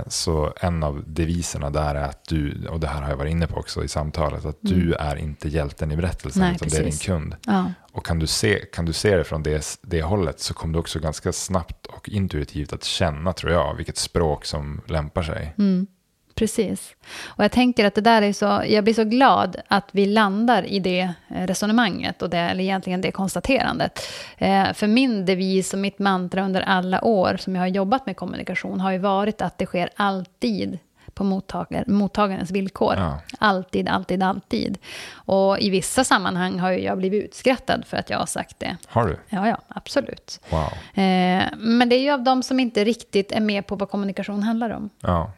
[0.07, 3.47] Så en av deviserna där är att du, och det här har jag varit inne
[3.47, 6.51] på också i samtalet, att du är inte hjälten i berättelsen Mm.
[6.51, 7.05] Nej, utan det är din precis.
[7.05, 7.35] kund.
[7.45, 7.71] Ja.
[7.91, 10.79] Och kan du, se, kan du se det från det, det hållet så kommer du
[10.79, 15.53] också ganska snabbt och intuitivt att känna, tror jag, vilket språk som lämpar sig.
[15.57, 15.87] Mm.
[16.35, 16.95] Precis.
[17.25, 20.63] Och jag tänker att det där är så, jag blir så glad att vi landar
[20.63, 23.99] i det eh, resonemanget, och det, eller egentligen det konstaterandet.
[24.37, 28.17] Eh, för min devis och mitt mantra under alla år som jag har jobbat med
[28.17, 30.79] kommunikation har ju varit att det sker alltid
[31.13, 32.95] på mottagar, mottagarens villkor.
[32.97, 33.19] Ja.
[33.39, 34.77] Alltid, alltid, alltid.
[35.13, 38.77] Och i vissa sammanhang har jag blivit utskrattad för att jag har sagt det.
[38.87, 39.19] Har du?
[39.29, 40.39] Ja, ja, absolut.
[40.49, 41.03] Wow.
[41.03, 44.43] Eh, men det är ju av de som inte riktigt är med på vad kommunikation
[44.43, 44.89] handlar om.
[44.99, 45.31] Ja,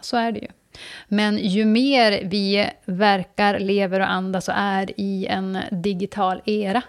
[0.00, 0.48] Så är det ju.
[1.08, 6.82] Men ju mer vi verkar, lever och andas och är i en digital era,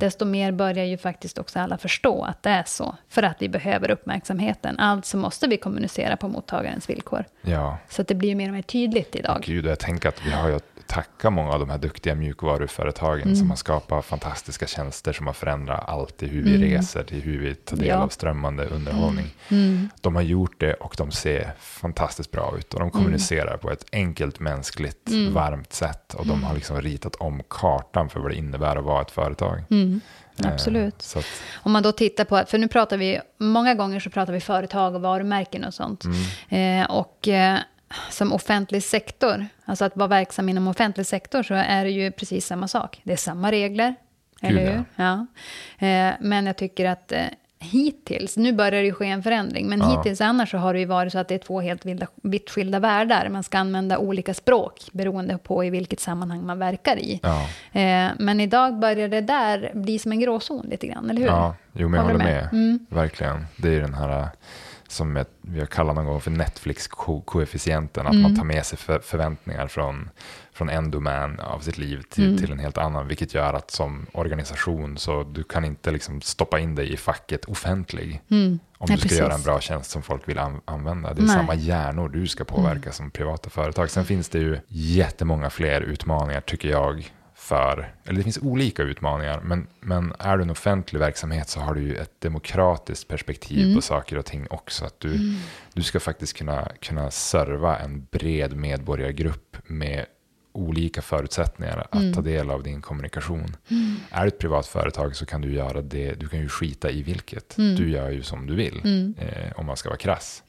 [0.00, 2.96] desto mer börjar ju faktiskt också alla förstå att det är så.
[3.08, 4.78] För att vi behöver uppmärksamheten.
[4.78, 7.24] Alltså måste vi kommunicera på mottagarens villkor.
[7.42, 7.78] ja.
[7.88, 9.42] Så att det blir mer och mer tydligt idag.
[9.46, 10.54] Gud, jag tänker att vi har ju
[10.90, 13.36] tacka många av de här duktiga mjukvaruföretagen Mm.
[13.36, 17.38] som har skapat fantastiska tjänster som har förändrat allt i hur vi reser till hur
[17.38, 17.88] vi tar del Mm.
[17.88, 17.94] Ja.
[17.94, 18.04] Mm.
[18.04, 19.26] av strömmande underhållning.
[20.00, 22.90] De har gjort det och de ser fantastiskt bra ut och Mm.
[22.90, 28.08] de kommunicerar på ett enkelt, mänskligt, varmt sätt och de har liksom ritat om kartan
[28.08, 29.62] för vad det innebär att vara ett företag.
[29.70, 30.00] Mm,
[30.44, 31.02] Eh, absolut.
[31.02, 31.24] Så att,
[31.62, 34.94] Om man då tittar på, för nu pratar vi, många gånger så pratar vi företag
[34.94, 36.04] och varumärken och sånt.
[36.48, 37.58] Eh, och eh,
[38.10, 42.46] som offentlig sektor, alltså att vara verksam inom offentlig sektor, så är det ju precis
[42.46, 43.00] samma sak.
[43.04, 43.94] Det är samma regler,
[44.40, 44.84] Gud, eller hur?
[44.96, 45.26] Ja.
[45.86, 47.24] Eh, men jag tycker att eh,
[47.62, 49.96] hittills, nu börjar det ju ske en förändring, men Ja.
[49.96, 52.50] hittills annars så har det ju varit så att det är två helt vilda, vitt
[52.50, 53.28] skilda världar.
[53.28, 57.20] Man ska använda olika språk beroende på i vilket sammanhang man verkar i.
[57.22, 57.48] ja,
[57.80, 61.26] Eh, men idag börjar det där bli som en gråzon lite grann, eller hur?
[61.28, 62.48] ja, jo men jag Håller håller med.
[62.52, 62.52] med?
[62.52, 62.86] Mm.
[62.90, 63.46] Verkligen.
[63.56, 64.28] Det är den här
[64.90, 68.22] som vi har kallat någon gång för Netflix-koefficienten, att Mm.
[68.22, 70.10] man tar med sig för, förväntningar från,
[70.52, 72.38] från en domän av sitt liv till, Mm.
[72.38, 76.58] till en helt annan, vilket gör att som organisation så du kan inte liksom stoppa
[76.58, 78.58] in dig i facket offentlig Mm.
[78.78, 79.18] om Nej, du ska precis.
[79.18, 81.14] göra en bra tjänst som folk vill an- använda.
[81.14, 81.36] Det är Nej.
[81.36, 82.92] samma hjärnor du ska påverka Mm.
[82.92, 83.90] som privata företag.
[83.90, 87.12] Sen finns det ju jättemånga fler utmaningar tycker jag
[87.50, 91.74] för, eller det finns olika utmaningar, men, men är du en offentlig verksamhet så har
[91.74, 93.74] du ju ett demokratiskt perspektiv Mm.
[93.76, 94.84] på saker och ting också.
[94.84, 95.34] Att du,
[95.72, 100.06] du ska faktiskt kunna, kunna serva en bred medborgargrupp med
[100.52, 102.12] olika förutsättningar att Mm.
[102.14, 103.56] ta del av din kommunikation.
[104.10, 107.02] Är du ett privat företag så kan du göra det, du kan ju skita i
[107.02, 107.58] vilket.
[107.58, 107.76] Mm.
[107.76, 109.14] Du gör ju som du vill, Mm.
[109.18, 110.42] eh, om man ska vara krass.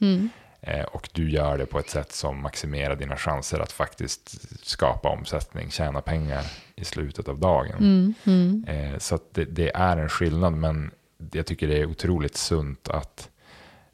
[0.61, 4.37] Eh, och du gör det på ett sätt som maximerar dina chanser att faktiskt
[4.67, 6.45] skapa omsättning, tjäna pengar
[6.75, 7.77] i slutet av dagen.
[7.79, 8.13] Mm.
[8.23, 8.65] Mm.
[8.67, 10.91] Eh, så det, det är en skillnad, men
[11.31, 13.29] jag tycker det är otroligt sunt att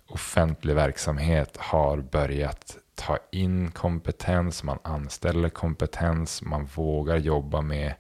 [0.07, 7.93] offentlig verksamhet har börjat ta in kompetens, man anställer kompetens, man vågar jobba med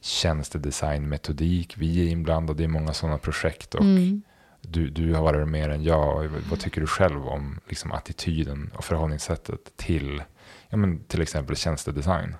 [0.00, 1.74] tjänstedesignmetodik.
[1.78, 4.22] Vi är inblandade i många sådana projekt och Mm.
[4.62, 6.28] Du, du har varit mer än jag.
[6.50, 10.22] Vad tycker du själv om liksom, attityden och förhållningssättet till
[10.68, 12.36] ja, men, till exempel tjänstedesign?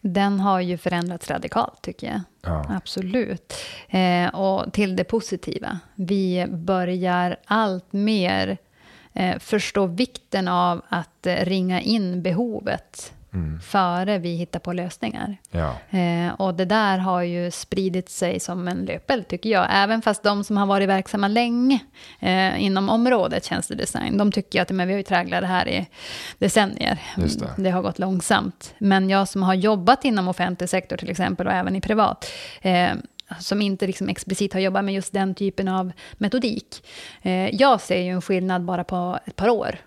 [0.00, 2.20] Den har ju förändrats radikalt tycker jag.
[2.42, 2.66] Ja.
[2.76, 3.54] Absolut.
[3.88, 5.78] Eh, och till det positiva.
[5.94, 8.58] Vi börjar allt mer
[9.12, 13.60] eh, förstå vikten av att eh, ringa in behovet Mm.
[13.60, 15.36] före vi hittar på lösningar.
[15.50, 15.98] Ja.
[15.98, 19.66] Eh, och det där har ju spridit sig som en löpeld tycker jag.
[19.70, 21.78] Även fast de som har varit verksamma länge
[22.20, 25.86] eh, inom området tjänstedesign, de tycker att men vi har ju tragglat det här i
[26.38, 26.98] decennier.
[27.16, 27.70] Just det.
[27.70, 28.74] har gått långsamt.
[28.78, 32.30] Men jag som har jobbat inom offentlig sektor till exempel och även i privat,
[32.62, 32.90] eh,
[33.38, 36.86] som inte liksom explicit har jobbat med just den typen av metodik.
[37.22, 39.78] Eh, jag ser ju en skillnad bara på ett par år.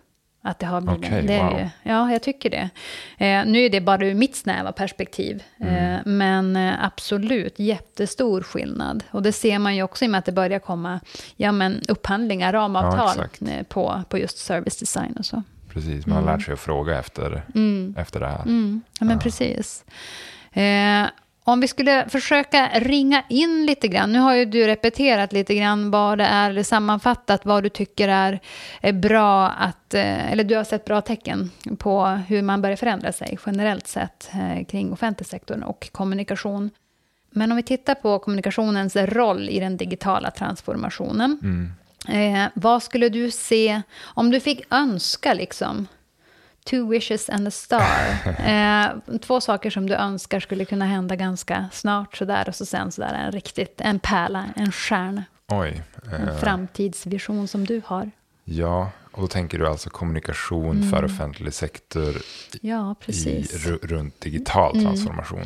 [0.41, 1.59] Att det har blivit, Okej, det är wow.
[1.59, 2.69] ju, ja, jag tycker det.
[3.25, 5.43] Eh, nu är det bara ur mitt snäva perspektiv.
[5.59, 5.93] Mm.
[5.93, 9.03] Eh, men eh, absolut, jättestor skillnad.
[9.11, 10.99] Och det ser man ju också i och med att det börjar komma
[11.35, 13.41] ja, men upphandlingar, Ja, ramavtal exakt.
[13.41, 15.43] eh, på, på just service design och så.
[15.73, 17.43] Precis, man har lärt sig att fråga efter,
[17.97, 18.41] efter det här.
[18.41, 19.83] Mm, ja, men precis.
[20.51, 21.05] Eh,
[21.49, 24.11] om vi skulle försöka ringa in lite grann.
[24.11, 28.07] Nu har ju du repeterat lite grann vad det är, eller sammanfattat vad du tycker
[28.07, 28.39] är,
[28.81, 33.11] är bra att, eh, eller du har sett bra tecken på hur man börjar förändra
[33.11, 36.69] sig generellt sett eh, kring offentlig sektor och kommunikation.
[37.31, 41.39] Men om vi tittar på kommunikationens roll i den digitala transformationen.
[41.43, 41.71] Mm.
[42.07, 45.87] Eh, vad skulle du se, om du fick önska liksom,
[46.69, 47.89] two wishes and a star.
[48.49, 52.91] Eh, två saker som du önskar skulle kunna hända ganska snart sådär och så sen
[52.91, 55.81] sådär en riktigt, en pärla, en stjärna, Oj.
[56.11, 58.11] en eh, framtidsvision som du har.
[58.43, 62.15] ja, och då tänker du alltså kommunikation för offentlig sektor
[62.61, 63.79] Ja, i, Mm.
[63.83, 65.41] runt digital transformation.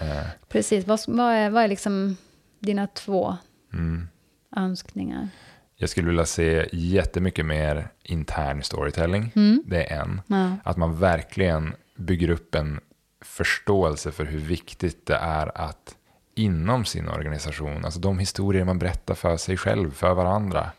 [0.00, 2.16] Eh, Precis, vad, vad, är, vad är liksom
[2.58, 3.36] dina två
[3.72, 4.08] mm.
[4.56, 5.28] önskningar?
[5.76, 9.32] Jag skulle vilja se jättemycket mer intern storytelling.
[9.36, 9.62] Mm.
[9.66, 10.20] Det är en.
[10.26, 10.56] Ja.
[10.64, 12.80] Att man verkligen bygger upp en
[13.24, 15.94] förståelse för hur viktigt det är att
[16.34, 20.70] inom sin organisation, alltså de historier man berättar för sig själv, för varandra,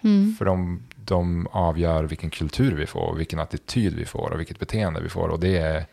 [0.00, 0.34] Mm.
[0.38, 5.00] för de, de avgör vilken kultur vi får, vilken attityd vi får och vilket beteende
[5.00, 5.28] vi får.
[5.28, 5.86] Och det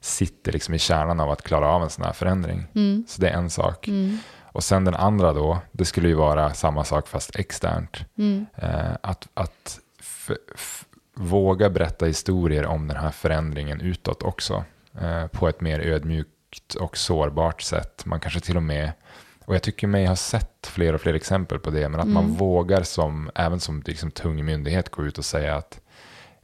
[0.00, 2.66] sitter liksom i kärnan av att klara av en sån här förändring.
[2.74, 3.04] Mm.
[3.08, 3.88] Så det är en sak.
[3.88, 4.18] Mm.
[4.52, 7.96] Och sen den andra då, det skulle ju vara samma sak fast externt.
[8.18, 8.46] Mm.
[8.56, 9.80] Eh, att att
[11.14, 14.64] våga berätta historier om den här förändringen utåt också.
[15.00, 18.02] Eh, på ett mer ödmjukt och sårbart sätt.
[18.06, 18.92] Man kanske till och med,
[19.44, 22.26] och jag tycker mig ha sett fler och fler exempel på det, men att man
[22.28, 25.80] vågar som, även som liksom, tung myndighet gå ut och säga att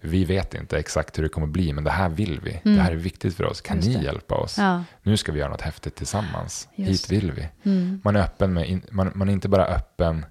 [0.06, 2.60] vi vet inte exakt hur det kommer bli, men det här vill vi.
[2.74, 3.60] Det här är viktigt för oss.
[3.60, 4.04] Kan Just ni det.
[4.04, 4.58] hjälpa oss?
[4.58, 4.84] Ja.
[5.02, 6.68] Nu ska vi göra något häftigt tillsammans.
[6.74, 7.48] Just Hit vill vi.
[7.70, 8.00] Mm.
[8.04, 10.26] Man är öppen med, man, man är inte bara öppen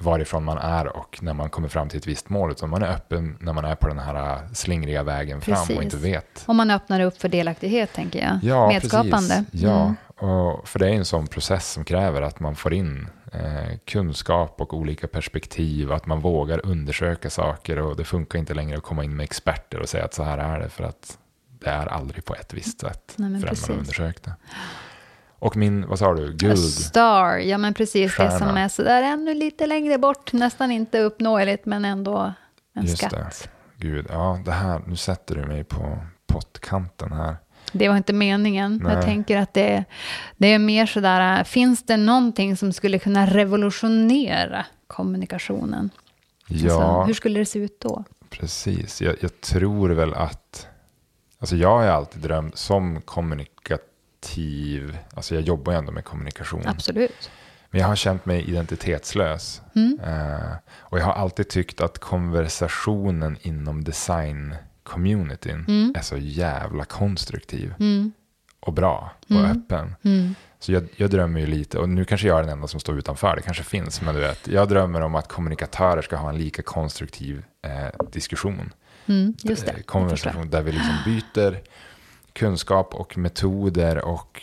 [0.00, 2.88] varifrån man är och när man kommer fram till ett visst mål, utan man är
[2.88, 5.76] öppen när man är på den här äh, slingriga vägen fram Precis.
[5.76, 6.42] och inte vet.
[6.46, 8.38] Om man öppnar upp för delaktighet, tänker jag.
[8.42, 9.44] Ja, Medskapande.
[9.50, 9.62] precis.
[9.62, 10.34] Ja, Mm.
[10.34, 14.60] och för det är en sån process som kräver att man får in eh, kunskap
[14.60, 19.04] och olika perspektiv, att man vågar undersöka saker och det funkar inte längre att komma
[19.04, 21.18] in med experter och säga att så här är det, för att
[21.60, 23.68] det är aldrig på ett visst sätt Nej, förrän precis.
[23.68, 24.34] man har undersökt det.
[25.38, 26.58] Och min, vad sa du, guld?
[26.58, 28.60] star, ja men precis det som Stjärna.
[28.60, 32.32] är sådär ännu lite längre bort, nästan inte uppnåeligt men ändå
[32.74, 33.10] en Just skatt.
[33.12, 33.48] det.
[33.76, 37.36] Gud, ja, det här, nu sätter du mig på pottkanten här.
[37.74, 38.80] Det var inte meningen.
[38.84, 38.94] Nej.
[38.94, 39.84] Jag tänker att det,
[40.36, 45.90] det är mer sådär, finns det någonting som skulle kunna revolutionera kommunikationen?
[46.46, 48.04] Ja, Alltså, hur skulle det se ut då?
[48.30, 49.02] precis.
[49.02, 50.66] Jag, jag tror väl att...
[51.38, 54.98] Alltså jag har alltid drömt som kommunikativ...
[55.14, 56.62] Alltså jag jobbar ju ändå med kommunikation.
[56.66, 57.30] Absolut.
[57.70, 59.62] Men jag har känt mig identitetslös.
[59.74, 60.00] Mm.
[60.00, 63.84] Eh, och jag har alltid tyckt att konversationen inom
[64.84, 65.92] design-communityn Mm.
[65.96, 68.12] är så jävla konstruktiv Mm.
[68.60, 69.50] och bra och Mm.
[69.50, 69.94] öppen.
[70.02, 70.34] Mm.
[70.58, 72.98] Så jag, jag drömmer ju lite, och nu kanske jag är den enda som står
[72.98, 76.38] utanför, det kanske finns, men du vet, jag drömmer om att kommunikatörer ska ha en
[76.38, 78.72] lika konstruktiv eh, diskussion.
[79.06, 79.34] Mm.
[79.42, 79.72] Just det.
[79.72, 81.58] Eh, konversation där vi liksom byter
[82.32, 84.42] kunskap och metoder och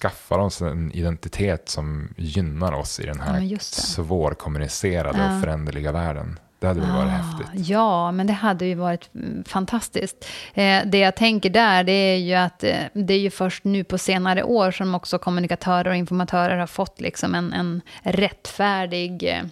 [0.00, 3.62] skaffar oss en identitet som gynnar oss i den Ja, här det.
[3.62, 5.34] svårkommunicerade Ja.
[5.34, 6.38] och föränderliga världen.
[6.60, 7.68] Det hade väl varit Ah, häftigt.
[7.68, 10.28] Ja, men det hade ju varit mm, fantastiskt.
[10.54, 13.84] Eh, det jag tänker där, det är ju att eh, det är ju först nu
[13.84, 19.42] på senare år som också kommunikatörer och informatörer har fått liksom en, en rättfärdig eh,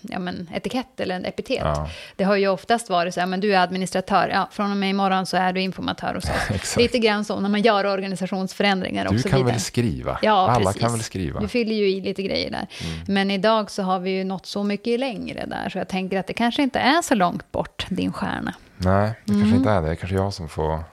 [0.00, 1.60] ja, men etikett eller en epitet.
[1.64, 1.88] Ja.
[2.16, 4.90] Det har ju oftast varit så här, men du är administratör, ja, från och med
[4.90, 6.24] imorgon så är du informatör hos
[6.62, 6.76] oss.
[6.76, 9.52] Lite grann så när man gör organisationsförändringar och Du så kan vidare.
[9.52, 10.18] väl skriva?
[10.22, 10.80] Ja, Alla precis.
[10.82, 11.30] kan väl skriva?
[11.30, 11.42] Mm.
[11.42, 12.66] Du fyller ju i lite grejer där.
[13.06, 16.26] Men idag så har vi ju nått så mycket längre där, så jag tänker att
[16.26, 18.54] det kanske inte är så långt bort, din stjärna.
[18.76, 19.42] Nej, det Mm.
[19.42, 19.86] kanske inte är det.
[19.86, 20.84] Det är kanske jag som får...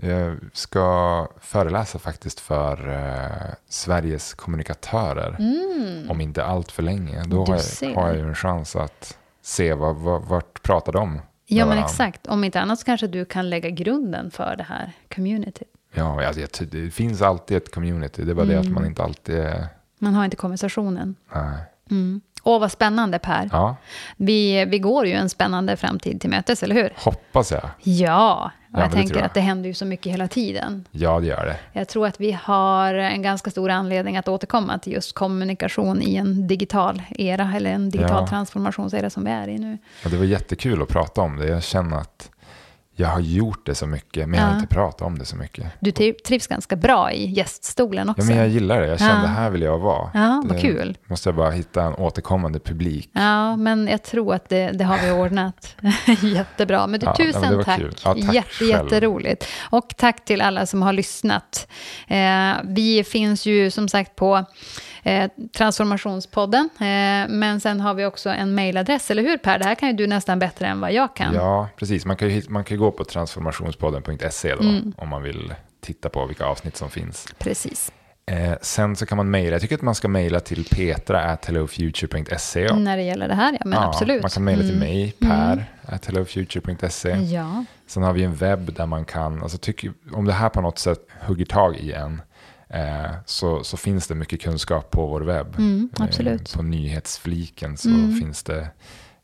[0.00, 5.36] Jag ska föreläsa faktiskt för eh, Sveriges kommunikatörer.
[6.10, 7.22] Om inte allt för länge.
[7.26, 7.58] Då Mm.
[7.58, 11.66] Har jag, har jag ju en chans att se vad, vad, vart pratar de Ja,
[11.66, 12.26] men exakt.
[12.26, 15.68] Om inte annat så kanske du kan lägga grunden för det här communityt.
[15.94, 18.24] Ja, alltså, det finns alltid ett community.
[18.24, 19.44] Det är bara det att man inte alltid.
[19.98, 21.14] Man har inte konversationen.
[21.34, 21.58] Nej.
[21.90, 22.20] Mm.
[22.44, 23.48] Åh, vad spännande Per.
[23.52, 23.76] Ja,
[24.16, 26.92] Vi, vi går ju en spännande framtid till mötes, eller hur?
[26.96, 27.62] hoppas jag.
[27.82, 29.24] Ja, och men jag tänker jag.
[29.24, 30.84] att det händer ju så mycket hela tiden.
[30.90, 31.56] Ja, det gör det.
[31.72, 36.16] Jag tror att vi har en ganska stor anledning att återkomma till just kommunikation i
[36.16, 38.26] en digital era, eller en digital Ja.
[38.26, 39.78] transformationsera som vi är i nu.
[40.04, 41.46] Och det var jättekul att prata om det.
[41.46, 42.30] Jag känner att
[42.96, 45.66] jag har gjort det så mycket, men jag har inte pratat om det så mycket.
[45.80, 48.22] Du tri- trivs ganska bra i gäststolen också.
[48.22, 48.86] Ja, men jag gillar det.
[48.86, 49.26] Jag kände Ja.
[49.28, 50.10] här vill jag vara.
[50.14, 50.96] Ja, vad Det kul.
[51.06, 53.10] Måste jag bara hitta en återkommande publik.
[53.12, 55.76] Ja, men jag tror att det, det har vi ordnat
[56.22, 56.86] jättebra.
[56.86, 57.78] Men du, Ja, men tusen var tack.
[57.80, 57.94] kul.
[58.04, 58.70] Ja, tack Jätte, själv.
[58.70, 59.46] jätteroligt.
[59.70, 61.68] Och tack till alla som har lyssnat.
[62.08, 64.44] Eh, vi finns ju som sagt på
[65.04, 66.68] eh, Transformationspodden.
[66.78, 69.58] Eh, men sen har vi också en mejladress, eller hur Per?
[69.58, 71.34] Det här kan ju du nästan bättre än vad jag kan.
[71.34, 72.04] Ja, precis.
[72.06, 74.92] Man kan ju, man kan ju gå på transformationspodden.se då, Mm.
[74.96, 77.26] om man vill titta på vilka avsnitt som finns.
[77.38, 77.92] Precis.
[78.26, 79.50] Eh, sen så kan man mejla.
[79.52, 82.74] Jag tycker att man ska mejla till petra.hellofuture.se.
[82.74, 84.22] När det gäller det här, ja men absolut.
[84.22, 84.88] Man kan mejla till Mm.
[84.88, 87.10] mig, per, at hellofuture.se.
[87.10, 90.60] Ja, Sen har vi en webb där man kan, alltså tycker, om det här på
[90.60, 92.22] något sätt hugger tag i en,
[93.26, 95.54] så, så finns det mycket kunskap på vår webb.
[95.58, 95.88] Mm.
[96.00, 98.20] Eh, på nyhetsfliken så Mm.
[98.20, 98.68] finns det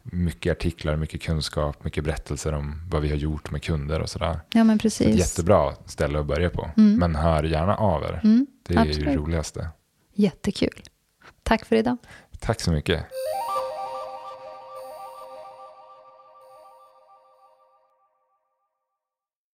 [0.02, 4.40] mycket artiklar, mycket kunskap, mycket berättelser om vad vi har gjort med kunder och sådär.
[4.54, 5.16] ja men Så ett precis.
[5.18, 6.70] jättebra ställe att börja på.
[6.76, 6.94] Mm.
[6.98, 8.20] Men hör gärna av er.
[8.24, 9.08] Mm, Det är ju absolut.
[9.08, 9.68] det roligaste.
[10.14, 10.82] Jättekul.
[11.42, 11.96] Tack för idag.
[12.38, 13.04] Tack så mycket.